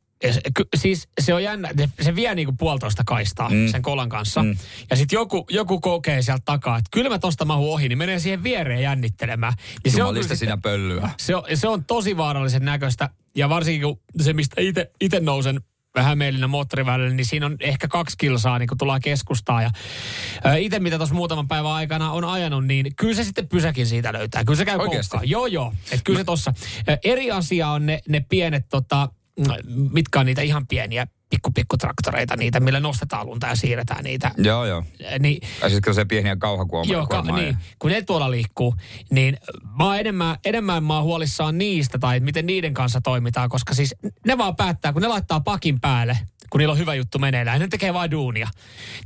[0.76, 1.70] siis se on jännä,
[2.00, 3.68] se, vie niinku puolitoista kaistaa mm.
[3.68, 4.42] sen kolan kanssa.
[4.42, 4.56] Mm.
[4.90, 8.18] Ja sitten joku, joku kokee sieltä takaa, että kyllä mä tosta mahun ohi, niin menee
[8.18, 9.52] siihen viereen jännittelemään.
[9.84, 11.10] Niin se on, kyllä sinä sitten- pöllyä.
[11.18, 13.10] se on, se on tosi vaarallisen näköistä.
[13.34, 14.56] Ja varsinkin kun se, mistä
[15.00, 15.60] itse nousen
[16.02, 19.62] Hämeenlinnan moottoriväylälle, niin siinä on ehkä kaksi kilsaa, niin kun tullaan keskustaan.
[19.62, 19.70] Ja
[20.54, 24.44] itse mitä tuossa muutaman päivän aikana on ajanut, niin kyllä se sitten pysäkin siitä löytää.
[24.44, 25.28] Kyllä se käy koukkaan.
[25.28, 25.72] Joo, joo.
[25.84, 26.52] Että kyllä se tossa.
[26.88, 29.08] Ö, Eri asia on ne, ne pienet, tota,
[29.92, 34.30] mitkä on niitä ihan pieniä pikku, pikku traktoreita, niitä, millä nostetaan lunta ja siirretään niitä.
[34.38, 34.82] Joo, joo.
[35.18, 36.92] Niin, Ja siis se pieniä kauhakuomaa.
[36.92, 38.74] Joo, ka- ja- niin, kun ne tuolla liikkuu,
[39.10, 39.36] niin
[39.78, 43.94] mä oon enemmän, enemmän mä oon huolissaan niistä tai miten niiden kanssa toimitaan, koska siis
[44.26, 46.18] ne vaan päättää, kun ne laittaa pakin päälle,
[46.50, 48.48] kun niillä on hyvä juttu meneillään, ne tekee vain duunia.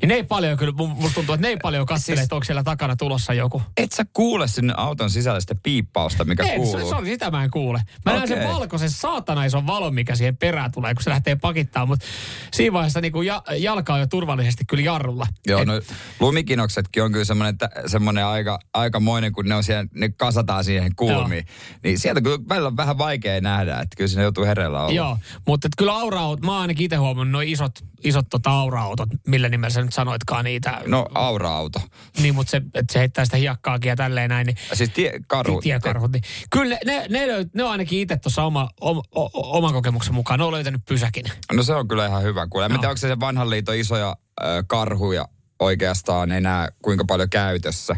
[0.00, 2.34] Niin ne ei paljon kyllä, mu- musta tuntuu, että ne ei paljon katsele, Siis- että
[2.34, 3.62] onko siellä takana tulossa joku.
[3.76, 6.84] Et sä kuule sinne auton sisällä sitä piippausta, mikä En, kuuluu.
[6.84, 7.82] se, sorry, sitä mä en kuule.
[8.04, 11.86] Mä näen sen valkoisen saatana ison valon, mikä siihen perään tulee, kun se lähtee pakittaa,
[11.86, 12.06] mutta
[12.52, 15.26] siinä vaiheessa niin ja, jalka on jo turvallisesti kyllä jarrulla.
[15.46, 15.80] Joo, Et- no
[16.20, 20.94] lumikinoksetkin on kyllä semmoinen, että, semmoinen aika, aikamoinen, kun ne, on siellä, ne kasataan siihen
[20.96, 21.46] kulmiin.
[21.84, 24.92] Niin sieltä kyllä välillä on vähän vaikea nähdä, että kyllä siinä joutuu hereillä olla.
[24.92, 27.72] Joo, mutta kyllä aura mä oon ainakin itse huomannut noin isot,
[28.04, 30.80] isot tota aura-autot, millä nimellä sä nyt sanoitkaan niitä.
[30.86, 31.80] No, aura-auto.
[32.22, 34.46] Niin, mutta se, että se heittää sitä hiekkaakin ja tälleen näin.
[34.46, 35.60] Niin, Siis tie, karu.
[35.60, 36.12] tiekarhut.
[36.12, 36.22] Niin.
[36.50, 40.38] Kyllä ne, ne, löyt, ne on ainakin itse tuossa oma, oma, o- oman kokemuksen mukaan.
[40.38, 41.24] Ne on löytänyt pysäkin.
[41.52, 42.46] No se on kyllä ihan hyvä.
[42.46, 42.66] Kuule.
[42.66, 42.78] Joo.
[42.78, 44.08] tiedä, onko se se vanhan liiton isoja
[44.42, 45.28] äh, karhuja
[45.60, 47.96] oikeastaan enää kuinka paljon käytössä.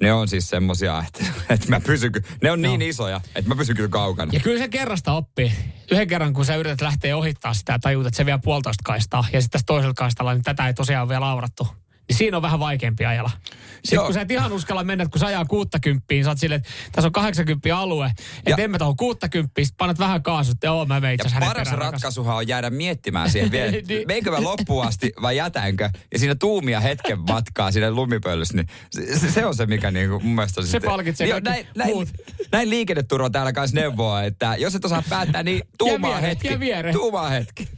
[0.00, 2.12] Ne on siis semmosia, että, että mä pysyn,
[2.42, 4.32] ne on niin isoja, että mä pysyn kyllä kaukana.
[4.32, 5.52] Ja kyllä se kerrasta oppii.
[5.90, 9.24] Yhden kerran, kun sä yrität lähteä ohittaa sitä ja tajuut, että se vie puolitoista kaistaa.
[9.32, 11.68] Ja sitten tässä toisella kaistalla, niin tätä ei tosiaan vielä aurattu.
[12.08, 13.30] Niin siinä on vähän vaikeampi ajalla.
[13.74, 14.04] Sitten Joo.
[14.04, 17.08] kun sä et ihan uskalla mennä, kun sä ajaa 60, sä oot silleen, että tässä
[17.08, 18.10] on 80 alue,
[18.46, 21.68] että en mä tuohon 60, sit panet vähän kaasut, ja oo mä asiassa hänen paras
[21.68, 24.06] perään ratkaisuhan on jäädä miettimään siihen vielä, Niin.
[24.06, 25.90] meinkö mä loppuun asti vai jätänkö.
[26.12, 30.34] Ja siinä tuumia hetken matkaa siinä lumipöllyssä, niin se, se on se, mikä niinku mun
[30.34, 32.08] mielestä on Se sitten- palkitsee kaikki näin, näin, muut.
[32.52, 36.48] näin liikenneturva täällä kanssa neuvoa, että jos et osaa päättää, niin tuumaa hetki.
[36.92, 37.68] Tuumaa hetki.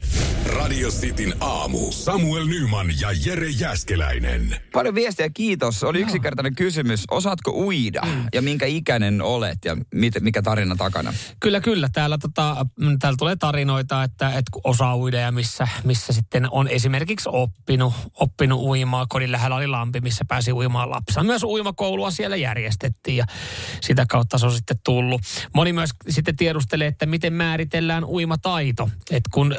[0.45, 1.91] Radio Cityn aamu.
[1.91, 4.55] Samuel Nyman ja Jere Jäskeläinen.
[4.73, 5.83] Paljon viestiä, kiitos.
[5.83, 7.03] Oli yksinkertainen kysymys.
[7.11, 8.01] Osaatko uida?
[8.05, 8.25] Mm.
[8.33, 11.13] Ja minkä ikäinen olet ja mit, mikä tarina takana?
[11.39, 11.89] Kyllä, kyllä.
[11.93, 16.47] Täällä, tota, mm, täällä tulee tarinoita, että, että kun osaa uida ja missä, missä sitten
[16.51, 19.05] on esimerkiksi oppinut, oppinut uimaa.
[19.09, 21.23] Kodin lähellä oli lampi, missä pääsi uimaan lapsena.
[21.23, 23.25] Myös uimakoulua siellä järjestettiin ja
[23.81, 25.21] sitä kautta se on sitten tullut.
[25.55, 28.89] Moni myös sitten tiedustelee, että miten määritellään uimataito.
[29.11, 29.55] Että kun ö,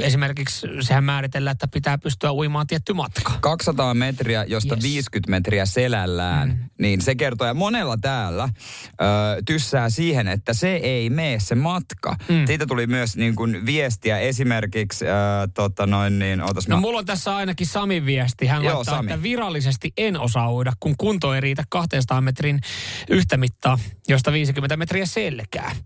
[0.00, 0.19] esimerkiksi
[0.80, 3.38] sehän määritellään, että pitää pystyä uimaan tietty matka.
[3.40, 4.84] 200 metriä, josta yes.
[4.84, 6.58] 50 metriä selällään, mm.
[6.78, 7.46] niin se kertoo.
[7.46, 12.16] Ja monella täällä ö, tyssää siihen, että se ei mene se matka.
[12.28, 12.46] Mm.
[12.46, 15.10] Siitä tuli myös niin kuin viestiä esimerkiksi, ö,
[15.54, 16.80] tota noin niin, ootas No mä...
[16.80, 18.46] mulla on tässä ainakin Samin viesti.
[18.46, 19.12] Hän Joo, laittaa, Sami.
[19.12, 22.60] että virallisesti en osaa uida, kun kunto ei riitä 200 metrin
[23.08, 25.76] yhtä mittaa, josta 50 metriä selkää.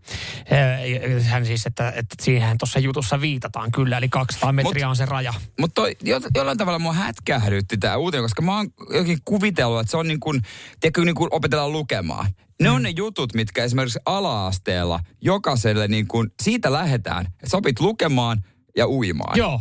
[1.23, 5.35] Hän siis, että, että siihen tuossa jutussa viitataan kyllä, eli 200 metriä on se raja.
[5.61, 9.97] Mutta jo, jollain tavalla mua hätkähdytti tämä uutinen, koska mä oon jokin kuvitellut, että se
[9.97, 10.43] on niin kuin,
[10.81, 12.27] tiedätkö, niin kuin opetellaan lukemaan.
[12.63, 17.81] Ne on ne jutut, mitkä esimerkiksi ala-asteella jokaiselle niin kuin, siitä lähdetään, että sä opit
[17.81, 18.45] lukemaan
[18.77, 19.39] ja uimaan.
[19.39, 19.61] Joo,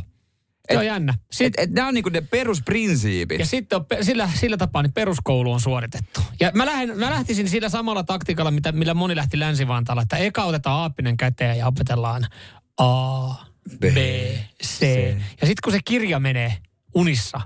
[0.71, 1.13] se on jännä.
[1.39, 3.39] Et, et nämä on niin kuin ne perusprinsiipit.
[3.39, 6.21] Ja sitten on, pe- sillä, sillä tapaa niin peruskoulu on suoritettu.
[6.39, 10.43] Ja mä, lähden, mä lähtisin sillä samalla taktiikalla, mitä, millä moni lähti Länsi-Vantaalla, että eka
[10.43, 12.27] otetaan aappinen käteen ja opetellaan
[12.77, 13.29] A,
[13.79, 13.83] B,
[14.63, 14.81] C.
[15.41, 16.57] Ja sitten kun se kirja menee
[16.95, 17.41] unissa,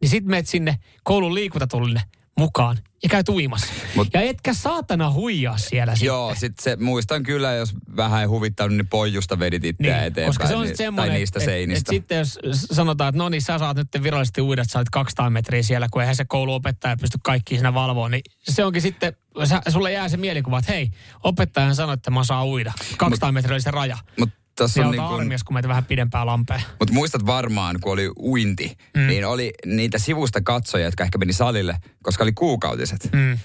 [0.00, 2.02] niin sitten menet sinne koulun liikuntatullille
[2.38, 3.72] mukaan ja käyt uimassa.
[3.94, 8.76] Mut, ja etkä saatana huijaa siellä Joo, sit se, muistan kyllä, jos vähän ei huvittanut,
[8.76, 10.26] niin poijusta vedit itseä niin, eteenpäin.
[10.26, 11.80] koska se on niin, sitten semmoinen, Tai niistä et, seinistä.
[11.80, 12.38] et sitten jos
[12.72, 15.88] sanotaan, että no niin, sä saat nyt virallisesti uida, että sä olet 200 metriä siellä,
[15.90, 20.08] kun eihän se kouluopettaja pysty kaikki siinä valvoa, niin se onkin sitten, sä, sulle jää
[20.08, 20.90] se mielikuva, että hei,
[21.22, 22.72] opettaja sanoi, että mä saan uida.
[22.96, 23.98] 200 metriä oli se raja.
[24.18, 24.30] Mut
[24.64, 26.60] tässä on niin kuin, kun meitä vähän pidempää lampea.
[26.78, 29.06] Mutta muistat varmaan, kun oli uinti, mm.
[29.06, 33.08] niin oli niitä sivusta katsojia, jotka ehkä meni salille, koska oli kuukautiset.
[33.12, 33.38] Mm.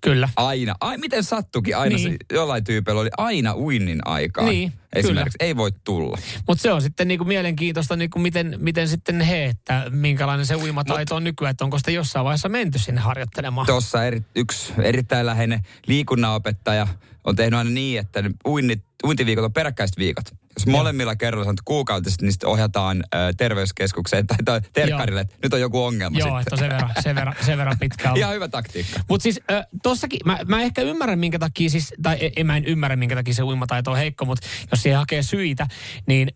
[0.00, 0.28] Kyllä.
[0.36, 0.74] Aina.
[0.80, 1.76] Ai, miten sattukin?
[1.76, 2.10] Aina Niin.
[2.12, 4.44] se, jollain tyypillä oli aina uinnin aikaa.
[4.44, 6.18] Niin, Esimerkiksi ei voi tulla.
[6.48, 11.16] Mutta se on sitten niinku mielenkiintoista, niinku miten, miten sitten he, että minkälainen se uimataito
[11.16, 13.66] on nykyään, että onko sitä jossain vaiheessa menty sinne harjoittelemaan.
[13.66, 16.86] Tuossa eri, yksi erittäin läheinen liikunnanopettaja
[17.24, 20.24] on tehnyt aina niin, että uinnit, uintiviikot on peräkkäiset viikot.
[20.56, 25.54] Jos molemmilla kerralla sanot kuukautiset, niin sitten ohjataan ö, terveyskeskukseen tai, tai terkkarille, että nyt
[25.54, 26.40] on joku ongelma Joo, sitten.
[26.40, 28.12] että on sen verran, sen verran, sen verran pitkä.
[28.16, 29.00] Ihan hyvä taktiikka.
[29.08, 32.56] Mutta siis äh, tossakin, mä, mä ehkä ymmärrän minkä takia siis, tai en, en mä
[32.56, 35.66] en ymmärrä minkä takia se uimataito on heikko, mutta jos siihen hakee syitä,
[36.06, 36.32] niin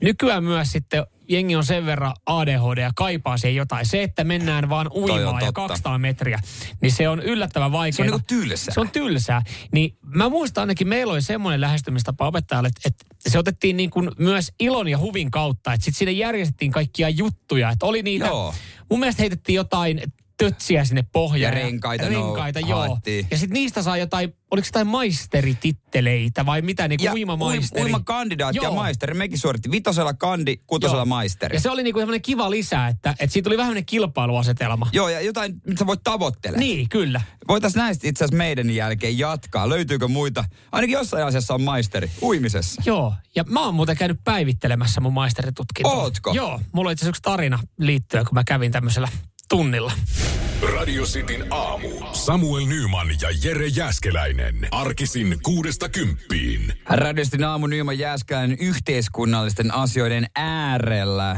[0.00, 3.86] nykyään myös sitten jengi on sen verran ADHD ja kaipaa siihen jotain.
[3.86, 5.52] Se, että mennään vaan uimaan ja totta.
[5.52, 6.40] 200 metriä,
[6.82, 7.96] niin se on yllättävän vaikeaa.
[7.96, 8.74] Se on niinku tylsää.
[8.74, 9.42] Se on tylsää.
[9.72, 14.10] Niin mä muistan ainakin, meillä oli semmoinen lähestymistapa opettajalle, että, että se otettiin niin kuin
[14.18, 17.70] myös ilon ja huvin kautta, että sitten sinne järjestettiin kaikkia juttuja.
[17.70, 18.54] Että oli niitä, Joo.
[18.90, 20.02] mun mielestä heitettiin jotain
[20.38, 21.56] tötsiä sinne pohjaan.
[21.56, 22.98] Ja renkaita renkaita nou- joo.
[23.30, 27.84] Ja sitten niistä saa jotain, oliko se jotain maisterititteleitä vai mitä, niin kuin uimamaisteri.
[27.84, 28.74] uimakandidaatti ja Joo.
[28.74, 29.14] maisteri.
[29.14, 31.06] Mekin suoritti vitosella kandi, kutosella Joo.
[31.06, 31.56] maisteri.
[31.56, 34.86] Ja se oli niinku semmoinen kiva lisä, että, että siitä tuli vähän kilpailuasetelma.
[34.92, 36.58] Joo, ja jotain, mitä sä voit tavoittella.
[36.58, 37.20] Niin, kyllä.
[37.48, 39.68] Voitaisiin näistä itse asiassa meidän jälkeen jatkaa.
[39.68, 40.44] Löytyykö muita?
[40.72, 42.10] Ainakin jossain asiassa on maisteri.
[42.22, 42.82] Uimisessa.
[42.86, 45.92] Joo, ja mä oon muuten käynyt päivittelemässä mun maisteritutkintoa.
[45.92, 46.32] Ootko?
[46.32, 49.08] Joo, mulla on itse asiassa yksi tarina liittyen, kun mä kävin tämmöisellä
[49.48, 49.92] tunnilla.
[50.76, 51.88] Radio Cityn aamu.
[52.12, 54.68] Samuel Nyman ja Jere Jäskeläinen.
[54.70, 56.72] Arkisin kuudesta kymppiin.
[56.86, 61.36] Radistin aamu Nyman Jääskään yhteiskunnallisten asioiden äärellä.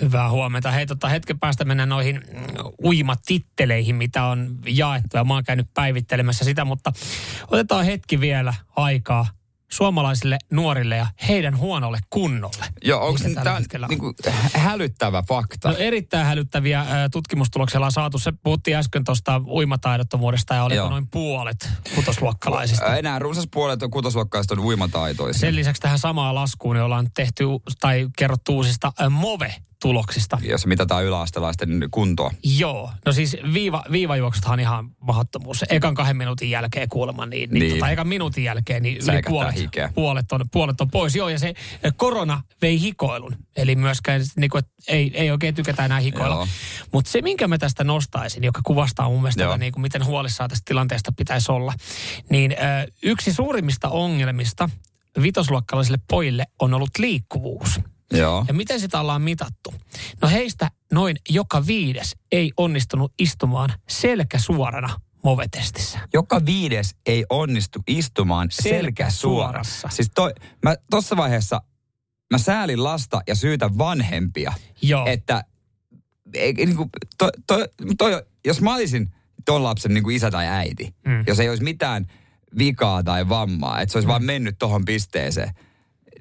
[0.00, 0.70] Hyvää huomenta.
[0.70, 2.44] Hei, tota, hetken päästä mennään noihin mm,
[2.84, 5.16] uimatitteleihin, mitä on jaettu.
[5.16, 6.92] Ja mä oon käynyt päivittelemässä sitä, mutta
[7.48, 9.26] otetaan hetki vielä aikaa
[9.68, 12.64] suomalaisille nuorille ja heidän huonolle kunnolle.
[12.84, 13.88] Joo, onko tämä on.
[13.88, 14.14] niinku
[14.54, 15.70] hälyttävä fakta?
[15.70, 18.18] No erittäin hälyttäviä äh, tutkimustuloksella on saatu.
[18.18, 20.90] Se puhuttiin äsken tuosta uimataidottomuudesta ja Joo.
[20.90, 22.96] noin puolet kutosluokkalaisista.
[22.96, 25.40] Enää runsas puolet on kutosluokkaista on uimataitoisia.
[25.40, 27.44] Sen lisäksi tähän samaan laskuun niin ollaan tehty
[27.80, 29.08] tai kerrottu uusista äh,
[29.82, 30.38] tuloksista.
[30.42, 32.30] Jos mitataan yläastelaisten kuntoa.
[32.58, 35.64] Joo, no siis viiva, viivajuoksuthan on ihan mahdottomuus.
[35.68, 37.60] Ekan kahden minuutin jälkeen kuulemma, niin, niin.
[37.60, 37.72] Niin.
[37.74, 39.92] Tota, ekan minuutin jälkeen niin yli puolet, hikeä.
[39.94, 41.16] puolet, on, puolet on pois.
[41.16, 41.54] Joo, ja se
[41.96, 43.36] korona vei hikoilun.
[43.56, 46.48] Eli myöskään niin kuin, ei, ei oikein tykätä enää hikoilla.
[46.92, 50.50] Mutta se, minkä mä tästä nostaisin, joka kuvastaa mun mielestä tätä, niin kuin, miten huolissaan
[50.50, 51.72] tästä tilanteesta pitäisi olla,
[52.30, 52.56] niin ö,
[53.02, 54.70] yksi suurimmista ongelmista
[55.22, 57.80] vitosluokkalaisille pojille on ollut liikkuvuus.
[58.12, 58.44] Joo.
[58.48, 59.74] Ja miten sitä ollaan mitattu?
[60.22, 65.98] No heistä noin joka viides ei onnistunut istumaan selkä suorana movetestissä.
[66.14, 69.80] Joka viides ei onnistu istumaan selkä Selkäsuorassa.
[69.80, 69.88] suorassa.
[69.96, 70.32] Siis toi,
[70.62, 71.62] mä tossa vaiheessa,
[72.30, 74.52] mä säälin lasta ja syytän vanhempia.
[74.82, 75.06] Joo.
[75.06, 75.44] Että
[76.34, 79.12] ei, niin kuin, toi, toi, toi, jos mä olisin
[79.44, 81.24] ton lapsen niin kuin isä tai äiti, mm.
[81.26, 82.06] jos ei olisi mitään
[82.58, 84.10] vikaa tai vammaa, että se olisi mm.
[84.10, 85.50] vaan mennyt tohon pisteeseen,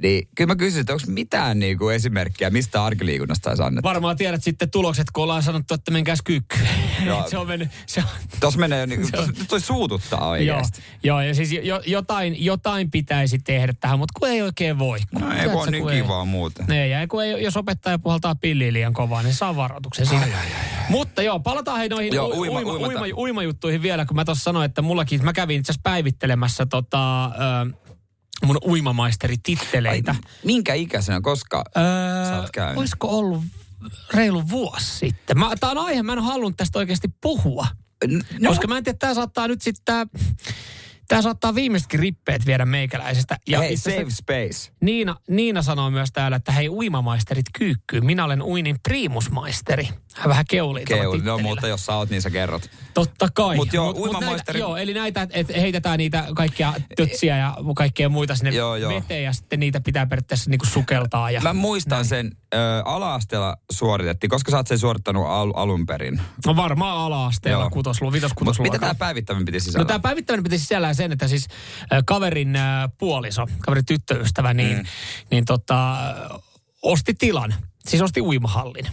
[0.01, 3.87] niin kyllä mä kysyisin, että onko mitään niin kuin esimerkkiä, mistä arkiliikunnasta olisi annettu.
[3.89, 6.67] Varmaan tiedät sitten tulokset, kun ollaan sanottu, että menkääs kyykkyyn.
[7.05, 7.29] Joo.
[7.29, 8.05] se on mennyt, se on,
[8.39, 10.81] Tuossa menee, jo niin kuin, Se on- toi suututtaa joo, oikeasti.
[11.03, 14.99] joo, ja siis jo, jotain, jotain pitäisi tehdä tähän, mutta kun ei oikein voi.
[15.13, 16.71] Kun, No ei voi niin kivaa muuten.
[16.71, 20.27] Ei, ja kun ei, jos opettaja puhaltaa pilliä liian kovaa, niin saa varoituksen siinä.
[20.89, 24.43] Mutta joo, palataan hei noihin Joo, uima- uima, uima- uima, uimajuttuihin vielä, kun mä tuossa
[24.43, 27.29] sanoin, että mullakin, mä kävin itse asiassa päivittelemässä tota, ö,
[28.43, 30.15] mun uimamaisteritteleitä.
[30.43, 32.77] Minkä ikäisenä, koska Öö, sä oot käynyt?
[32.77, 33.43] olisiko ollut
[34.13, 35.39] reilu vuosi sitten?
[35.39, 37.67] Mä, tää on aihe, mä en halunnut tästä oikeasti puhua.
[38.39, 38.49] No.
[38.49, 40.07] Koska mä en tiedä, tää saattaa nyt sitten,
[41.07, 43.37] tää saattaa viimeisetkin rippeet viedä meikäläisestä.
[43.47, 44.71] Ja hei, save asiassa space.
[44.81, 48.05] Niina, Niina sanoo myös täällä, että hei uimamaisterit kyykkyyn.
[48.05, 49.89] Minä olen uinin primusmaisteri.
[50.15, 52.69] Hän vähän keulii Keuli, no mutta jos sä oot, niin sä kerrot.
[52.93, 53.55] Totta kai.
[53.55, 57.57] Mut joo, Mut- mut uimamaisteri- näitä- Joo, eli näitä, että heitetään niitä kaikkia tötsiä ja
[57.75, 58.91] kaikkea muita sinne Joo, joo.
[58.95, 61.31] veteen ja sitten niitä pitää periaatteessa niinku sukeltaa.
[61.31, 62.05] Ja Mä muistan näin.
[62.05, 66.21] sen, ö, ala-asteella suoritettiin, koska sä oot sen suorittanut al- alun perin.
[66.45, 67.69] No varmaan ala-asteella Joo.
[67.69, 68.11] kutoslu,
[68.43, 69.85] Mutta mitä tää päivittäminen piti No sisällä?
[69.85, 70.57] tämä päivittäminen piti
[70.95, 71.47] sisällään sen, että siis
[72.05, 72.57] kaverin
[72.97, 74.85] puoliso, kaverin tyttöystävä, niin, mm.
[75.31, 75.97] niin tota,
[76.81, 77.53] osti tilan.
[77.85, 78.85] Siis osti uimahallin.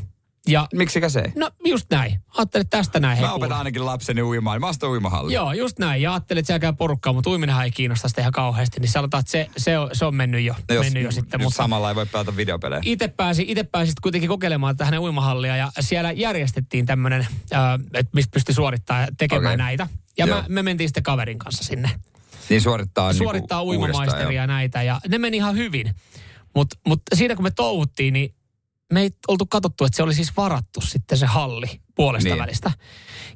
[0.48, 1.32] Ja, Miksikä se ei?
[1.36, 2.20] no just näin.
[2.38, 3.18] Ajattelin, että tästä näin.
[3.18, 3.58] hei, Mä opetan kuule.
[3.58, 4.60] ainakin lapseni uimaan.
[4.60, 5.34] Mä astan uimahalliin.
[5.34, 6.02] Joo, just näin.
[6.02, 8.80] Ja ajattelin, että siellä käy porukkaa, mutta uiminenhan ei kiinnosta sitä ihan kauheasti.
[8.80, 11.40] Niin sanotaan, että se, se, on, se on mennyt jo, jos, mennyt jo sitten.
[11.40, 12.82] jos Mutta samalla ei voi pelata videopelejä.
[12.84, 17.26] itse pääsi, itse pääsi kuitenkin kokeilemaan tähän uimahallia ja siellä järjestettiin tämmöinen,
[17.94, 19.56] että mistä pystyi suorittamaan ja tekemään Okei.
[19.56, 19.88] näitä.
[20.18, 20.36] Ja Joo.
[20.36, 21.90] mä, me mentiin sitten kaverin kanssa sinne.
[22.48, 25.94] Niin suorittaa, suorittaa niinku uimamaisteria näitä ja ne meni ihan hyvin.
[26.54, 28.34] Mutta mut siinä kun me touhuttiin, niin
[28.92, 32.38] me ei oltu katsottu, että se oli siis varattu sitten se halli puolesta Niin.
[32.38, 32.72] välistä.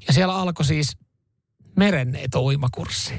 [0.07, 0.97] Ja siellä alkoi siis
[1.77, 3.15] merenneito uimakurssi.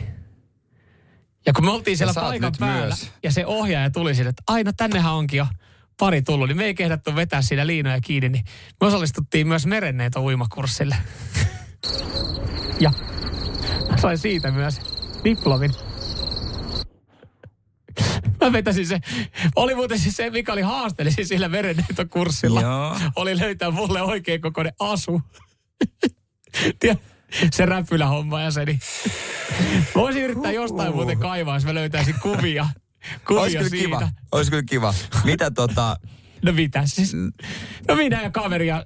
[1.45, 3.11] Ja kun me oltiin siellä paikan päällä myös.
[3.23, 5.47] ja se ohjaaja tuli sille, että aina tännehän onkin jo
[5.99, 8.45] pari tullut, niin me ei kehdattu vetää siinä liinoja kiinni, niin
[8.81, 10.95] me osallistuttiin myös merenneito uimakurssille.
[12.79, 12.91] ja
[14.01, 14.79] sain siitä myös
[15.23, 15.71] diplomin.
[18.41, 18.99] Mä vetäsin se.
[19.55, 22.61] Oli muuten siis se, mikä oli haasteellisi sillä merenneitokurssilla.
[22.61, 22.97] Joo.
[23.15, 25.21] Oli löytää mulle oikein kokoinen asu.
[26.79, 26.97] Tiedä,
[27.51, 28.79] se räpylähomma ja se niin.
[29.95, 32.67] Voisin yrittää jostain muuten kaivaa, jos mä löytäisin kuvia.
[33.27, 33.85] Kuvia Olisi kyllä siitä.
[33.85, 34.09] kiva.
[34.31, 34.93] Olisi kyllä kiva.
[35.23, 35.97] Mitä tota...
[36.45, 37.13] No mitä siis?
[37.87, 38.85] No minä ja kaveri ja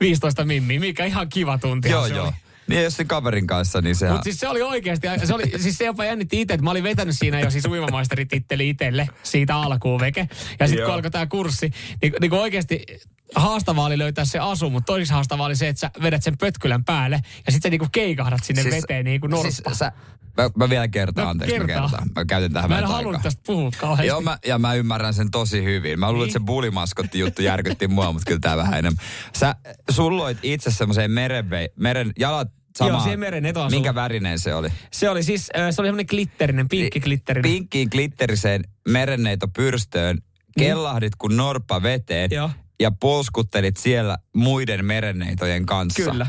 [0.00, 1.88] 15 mimmiä, mikä ihan kiva tunti.
[1.88, 2.24] joo, joo.
[2.24, 2.32] oli.
[2.66, 4.14] Niin jos sen kaverin kanssa, niin sehän...
[4.14, 6.84] Mutta siis se oli oikeasti, se, oli, siis se jopa jännitti itse, että mä olin
[6.84, 10.28] vetänyt siinä jo siis uimamaisterititteli itselle siitä alkuun veke.
[10.60, 11.70] Ja sitten kun alkoi tämä kurssi,
[12.02, 12.86] niin, niin oikeasti
[13.34, 16.84] haastavaa oli löytää se asu, mutta toiseksi haastavaa oli se, että sä vedät sen pötkylän
[16.84, 19.50] päälle ja sitten sä niinku keikahdat sinne siis, veteen niin kuin norppa.
[19.50, 19.92] Siis sä,
[20.36, 21.88] mä, mä vielä kertaan, No, anteeksi, mä kertaa.
[21.88, 22.08] kertaan.
[22.16, 24.06] Mä käytän tähän mä en halunnut tästä puhua kauheasti.
[24.06, 26.00] Joo, mä, ja mä ymmärrän sen tosi hyvin.
[26.00, 26.36] Mä luulen, Niin.
[26.36, 29.04] että se bulimaskotti juttu järkytti mua, mutta kyllä tää vähän enemmän.
[29.32, 29.54] Sä
[29.90, 32.48] sulloit itse semmoiseen merenvei, meren, jalat
[32.78, 32.90] sama.
[32.90, 33.76] Joo, siihen meren etoasuun.
[33.82, 34.68] Minkä värinen se oli?
[34.92, 37.52] Se oli siis, se oli semmoinen glitterinen, pinkki glitterinen.
[37.52, 40.18] Pinkkiin glitteriseen merenneito pyrstöön,
[40.58, 42.50] kellahdit kuin norppa veteen Joo.
[42.80, 46.10] Ja polskuttelit siellä muiden merenneitojen kanssa.
[46.10, 46.26] Kyllä.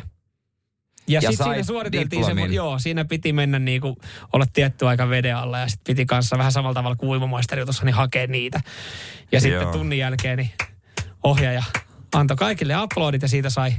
[1.07, 2.53] Ja, Ja sitten siinä suoriteltiin se, diplomin.
[2.53, 3.97] joo, siinä piti mennä niinku,
[4.33, 7.85] olla tietty aika veden alla ja sitten piti kanssa vähän samalla tavalla kuin uimamaisteri tuossa,
[7.85, 8.61] niin hakea niitä.
[9.31, 9.71] Ja sitten Joo.
[9.71, 10.51] tunnin jälkeen niin
[11.23, 11.63] ohjaaja
[12.15, 13.73] antoi kaikille uploadit ja siitä sai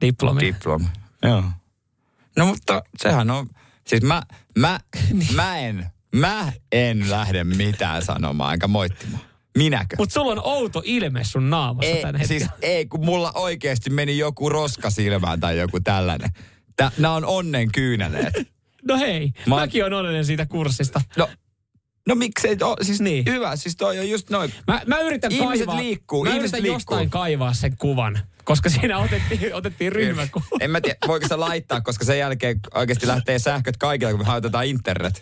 [0.00, 0.46] diplomin.
[0.46, 0.88] Diploma.
[1.22, 1.44] Joo.
[2.36, 3.48] No mutta sehän on,
[3.86, 4.22] siis mä,
[4.58, 4.80] mä,
[5.12, 5.34] Niin.
[5.36, 9.22] mä en, mä en lähde mitään sanomaan, enkä moittimaan.
[9.58, 9.96] Minäkö?
[9.98, 14.18] Mutta sulla on outo ilme sun naamassa ei, tänä siis ei, kun mulla oikeasti meni
[14.18, 16.30] joku roska silmään tai joku tällainen.
[16.76, 18.34] Tää, nämä on onnen kyyneleet.
[18.88, 21.00] No hei, Mä- mäkin on onnellinen siitä kurssista.
[21.16, 21.28] No,
[22.08, 23.24] No miksei, oh, siis Niin.
[23.26, 24.52] hyvä, siis toi on just noin.
[24.66, 26.74] Mä, mä yritän Ihmiset kaivaa, liikkuu, mä ihmiset yritän liikkuu.
[26.76, 30.44] jostain kaivaa sen kuvan, koska siinä otettiin, otettiin ryhmäkuva.
[30.60, 34.26] En mä tiedä, voiko sitä laittaa, koska sen jälkeen oikeasti lähtee sähköt kaikilla, kun me
[34.26, 35.20] hajotetaan internet.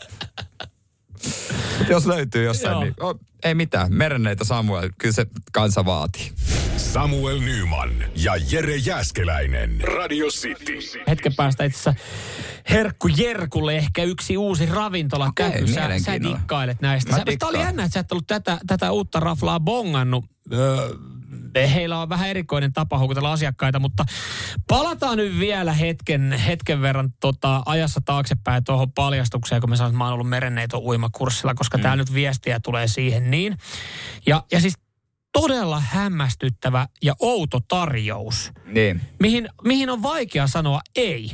[1.90, 2.82] Jos löytyy jossain, Joo.
[2.82, 3.94] niin oh, ei mitään.
[3.94, 6.32] Merenneitä Samuel, kyllä se kansa vaatii.
[6.76, 9.80] Samuel Nyman ja Jere Jäskeläinen.
[9.80, 10.72] Radio City.
[11.08, 12.04] Hetken päästä itse asiassa
[12.70, 15.66] Herkku Jerkulle ehkä yksi uusi ravintola Okei, käy.
[15.66, 17.10] Sä, sä dikkailet näistä.
[17.12, 17.66] Mä Sä, Tämä oli dikkaan.
[17.66, 20.24] jännä, että sä et ollut tätä, tätä uutta raflaa bongannut.
[20.52, 20.88] Öö,
[21.60, 24.04] heillä on vähän erikoinen tapa houkutella asiakkaita, mutta
[24.68, 29.98] palataan nyt vielä hetken, hetken verran tota, ajassa taaksepäin tuohon paljastukseen, kun mä sanoin, että
[29.98, 31.82] mä oon ollut merenneito uimakurssilla, koska mm.
[31.82, 33.56] täällä nyt viestiä tulee siihen niin.
[34.26, 34.74] Ja, ja siis
[35.32, 39.00] todella hämmästyttävä ja outo tarjous Niin.
[39.20, 41.30] mihin, mihin on vaikea sanoa ei.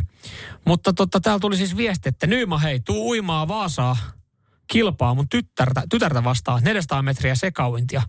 [0.67, 3.97] Mutta totta, täällä tuli siis viesti, että Nyyma hei, tuu uimaa Vaasaa
[4.73, 8.03] kilpaa mun tyttärtä, tytärtä vastaan 400 metriä sekauintia.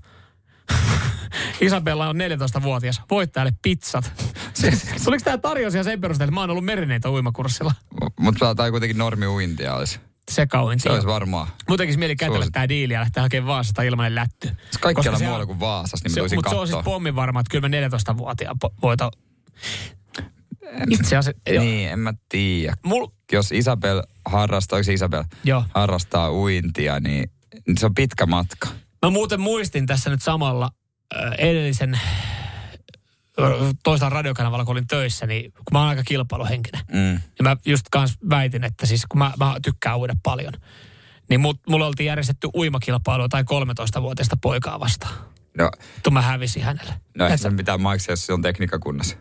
[1.61, 3.01] Isabella on 14-vuotias.
[3.11, 4.11] Voittajalle pizzat.
[5.05, 7.73] Tuliko tämä tarjous ihan sen perusteella, että mä oon ollut merineitä uimakurssilla?
[8.19, 9.99] Mutta tai kuitenkin normi uintia olisi.
[10.31, 10.89] Sekauintia.
[10.89, 11.47] Se olisi varmaan.
[11.69, 14.49] Mun tekisi mieli kätellä tämä diili ja lähteä hakemaan Vaasasta ilmanen lätty.
[14.79, 16.93] Kaikkialla se muualla kuin Vaasassa, niin mä se, tulisin Mutta se on siis katsoa.
[16.93, 19.11] pommin varma, että kyllä mä 14-vuotiaan po- voitan.
[20.89, 21.31] Itse asiassa.
[21.59, 22.75] Niin, en mä tiedä.
[22.85, 23.07] Mul...
[23.31, 25.63] Jos Isabel harrastaa, onko se Isabel Joo.
[25.75, 27.31] harrastaa uintia, niin
[27.67, 28.67] niin se on pitkä matka.
[29.03, 30.69] Mä muuten muistin tässä nyt samalla
[31.15, 31.99] äh, edellisen
[33.83, 36.81] toisella radiokanavalla, kun olin töissä, niin kun mä oon aika kilpailuhenkinen.
[36.91, 37.13] Mm.
[37.13, 40.53] Ja mä just kans väitin, että siis kun mä, mä tykkään uida paljon,
[41.29, 45.13] niin mut, mulla oltiin järjestetty uimakilpailua tai 13-vuotiaista poikaa vastaan.
[45.57, 45.71] No,
[46.03, 46.93] Tuo mä hävisin hänelle.
[47.17, 49.15] no sä- sen pitää maksaa, jos se on tekniikka kunnossa.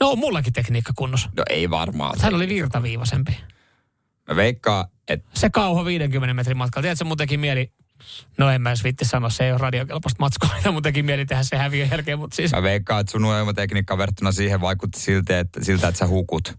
[0.00, 1.30] No on mullakin tekniikka kunnossa.
[1.36, 2.16] No ei varmaan.
[2.20, 3.36] Hän oli virtaviivaisempi.
[4.28, 6.82] Mä veikkaan, että Se kauho 50 metrin matkalla.
[6.82, 7.72] Tiedätkö, mun teki mieli,
[8.38, 10.50] no en mä edes vitti sanoa, se ei ole radiokelpoista matskoa.
[10.72, 12.52] Mun teki mieli tehdä se häviön jälkeen, mutta siis...
[12.52, 16.58] mä veikkaan, että sun uimatekniikka verrattuna siihen vaikutti siltä, että, siltä, että sä hukut.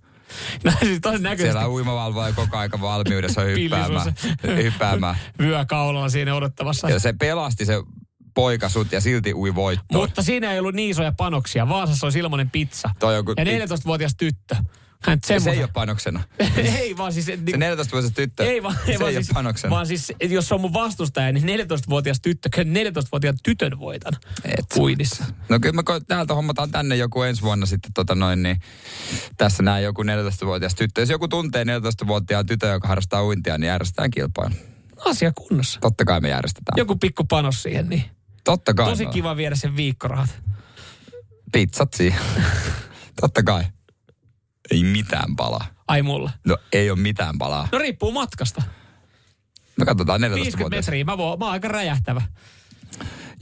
[0.63, 4.13] No siis todennäköisesti Siellä uimavalvoja koko aika valmiudessa hyppäämään.
[4.63, 5.15] Hyppäämään.
[5.39, 6.89] vyö kaulalla siinä odottamassa.
[6.89, 7.83] Ja se pelasti se
[8.33, 10.03] poika sut ja silti ui voittoon.
[10.03, 11.69] Mutta siinä ei ollut niin isoja panoksia.
[11.69, 12.89] Vaasassa olisi ilmainen pizza.
[12.99, 14.55] Toi Ja 14-vuotias tyttö.
[15.29, 16.23] Ja se ei ole panoksena.
[16.57, 17.25] ei vaan siis...
[17.25, 19.71] Se 14-vuotias tyttö, Ei vaan, ei se vaan ei siis, ole panoksena.
[19.71, 24.13] vaan siis, että jos se on mun vastustaja, niin 14-vuotias tyttö, kyllä 14-vuotiaan tytön voitan.
[24.45, 24.65] Et.
[24.77, 25.23] Uidissa.
[25.49, 28.59] No kyllä mä ko- täältä hommataan tänne joku ensi vuonna sitten tota noin, niin
[29.37, 31.01] tässä näin joku 14-vuotias tyttö.
[31.01, 34.55] Jos joku tuntee 14-vuotiaan tytön, joka harrastaa uintia, niin järjestetään kilpailu.
[35.05, 35.79] Asia kunnossa.
[35.79, 36.77] Totta kai me järjestetään.
[36.77, 38.03] Joku pikku panos siihen, niin
[38.43, 38.85] Totta kai.
[38.89, 40.29] tosi kiva viedä sen viikkorahat.
[41.51, 42.19] Pizzat siihen.
[43.21, 43.63] Totta kai.
[44.71, 45.65] Ei mitään palaa.
[45.87, 46.31] Ai mulla.
[46.45, 47.67] No ei ole mitään palaa.
[47.71, 48.63] No riippuu matkasta.
[49.77, 50.85] No katsotaan 50 14-vuotias.
[50.85, 52.21] metriä, mä, voin, mä oon aika räjähtävä.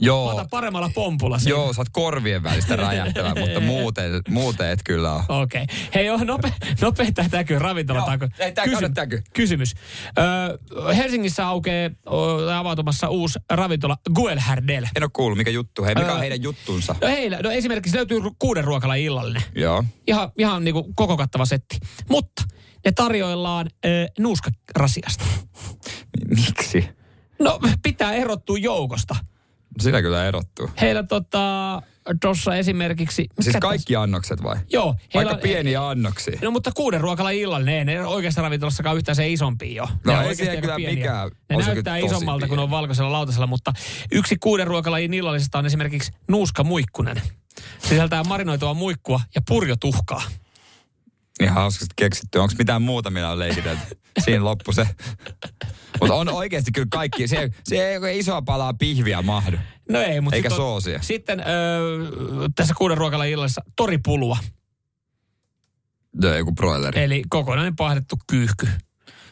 [0.00, 1.58] Mä Joo, otan paremmalla pompulla siinä.
[1.58, 5.22] joo, sä oot korvien välistä räjähtävä, mutta muuten, muuten et kyllä ole.
[5.28, 5.62] Okei.
[5.62, 5.76] Okay.
[5.94, 7.98] Hei, joo, nope, nopea tämä täky ravintola.
[7.98, 9.22] Joo, ei, tää käydä täky.
[9.32, 9.74] Kysymys.
[10.18, 14.86] Öö, Helsingissä aukeaa ö, avautumassa uusi ravintola Guelhardel.
[14.96, 15.84] En ole kuullut, mikä juttu.
[15.84, 16.96] Hei, mikä on heidän juttunsa?
[17.00, 19.42] No heillä, no esimerkiksi löytyy kuuden ruokala illallinen.
[19.54, 19.84] Joo.
[20.06, 21.78] Ihan, ihan niin kuin koko kattava setti.
[22.10, 22.42] Mutta
[22.84, 23.88] ne tarjoillaan ö,
[24.18, 25.24] nuuskarasiasta.
[26.46, 26.88] Miksi?
[27.38, 29.16] No pitää erottua joukosta.
[29.80, 30.70] Sillä kyllä erottuu.
[30.80, 31.82] Heillä tota,
[32.20, 33.26] tuossa esimerkiksi...
[33.40, 34.56] Siis kaikki annokset vai?
[34.72, 34.94] Joo.
[35.14, 36.38] heillä Aika on- pieniä annoksia.
[36.42, 39.88] No mutta kuuden ruokala illallinen, ei ne oikeassa ravintolassakaan yhtään se isompi jo.
[40.04, 40.94] No Ne ei siellä kyllä pieniä.
[40.96, 42.62] mikään- Ne näyttää isommalta, kun pieni.
[42.64, 43.72] on valkoisella lautasella, mutta
[44.12, 47.22] yksi kuuden ruokalajin illallisesta on esimerkiksi nuuskamuikkunen.
[47.88, 50.22] Sisältää marinoitua muikkua ja purjotuhkaa.
[51.42, 52.38] Ihan hauskasti keksitty.
[52.38, 53.82] Onko mitään muuta, millä on leikitelty?
[54.24, 54.88] Siinä loppu se.
[56.00, 57.28] Mutta on oikeasti kyllä kaikki.
[57.28, 59.56] Se, se ei isoa palaa pihviä mahdu.
[59.90, 61.02] No ei, mutta Eikä sit on- soosia.
[61.02, 61.46] Sitten öö,
[62.54, 64.38] tässä kuuden ruokalajin illallisessa toripulua,
[66.22, 67.02] No, joku broileri.
[67.02, 68.68] eli kokonainen pahdettu kyyhky.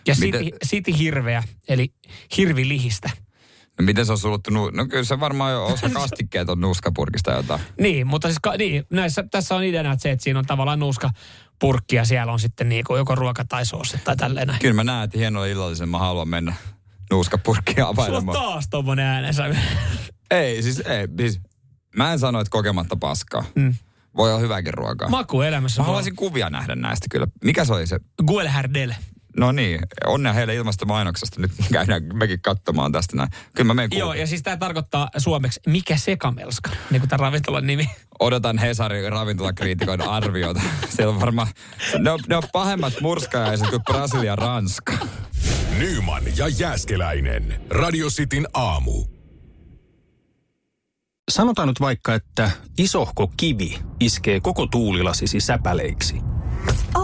[0.06, 1.92] Ja siti, siti hirveä, eli
[2.36, 3.10] hirvilihistä.
[3.80, 4.50] No, miten se on suluttu?
[4.50, 7.60] Nu- no kyllä se varmaan jo osa kastikkeet on nuuskapurkista jotain.
[7.80, 11.10] Niin, mutta siis ka, niin, näissä, tässä on ideana se, että siinä on tavallaan nuuska
[11.58, 14.60] purkki ja siellä on sitten niin kuin joko ruoka tai soosi tai tälleen näin.
[14.60, 16.54] Kyllä mä näen, että hienolla illallisen mä haluan mennä
[17.10, 18.38] nuuskapurkkia Sulla on availemaan.
[18.38, 19.44] taas tommonen äänensä.
[20.30, 21.08] Ei, siis ei.
[21.18, 21.40] Siis,
[21.96, 23.44] mä en sano, että kokematta paskaa.
[23.54, 23.74] Mm.
[24.16, 25.08] Voi olla hyväkin ruokaa.
[25.08, 25.82] Maku elämässä.
[25.82, 27.26] Mä haluaisin kuvia nähdä näistä kyllä.
[27.44, 27.98] Mikä se oli se?
[28.26, 28.94] Guelhardel.
[29.36, 31.40] No niin, onnea heille ilmastomainoksesta.
[31.40, 33.28] Nyt käydään mekin katsomaan tästä näin.
[33.56, 37.66] Kyllä mä menen Joo, ja siis tämä tarkoittaa suomeksi mikä sekamelska, niin kuin tämä ravintolan
[37.66, 37.90] nimi.
[38.20, 40.60] Odotan Hesarin ravintolakriitikon arviota.
[40.88, 41.48] Siellä on varmaan,
[41.98, 44.92] ne on, ne on pahemmat murskaajaiset kuin Brasilia ja Ranska.
[45.78, 47.60] Nyman ja Jääskeläinen.
[47.70, 49.04] Radio Cityn aamu.
[51.30, 56.20] Sanotaan nyt vaikka, että isohko kivi iskee koko tuulilasisi säpäleiksi.
[56.94, 57.03] Oh,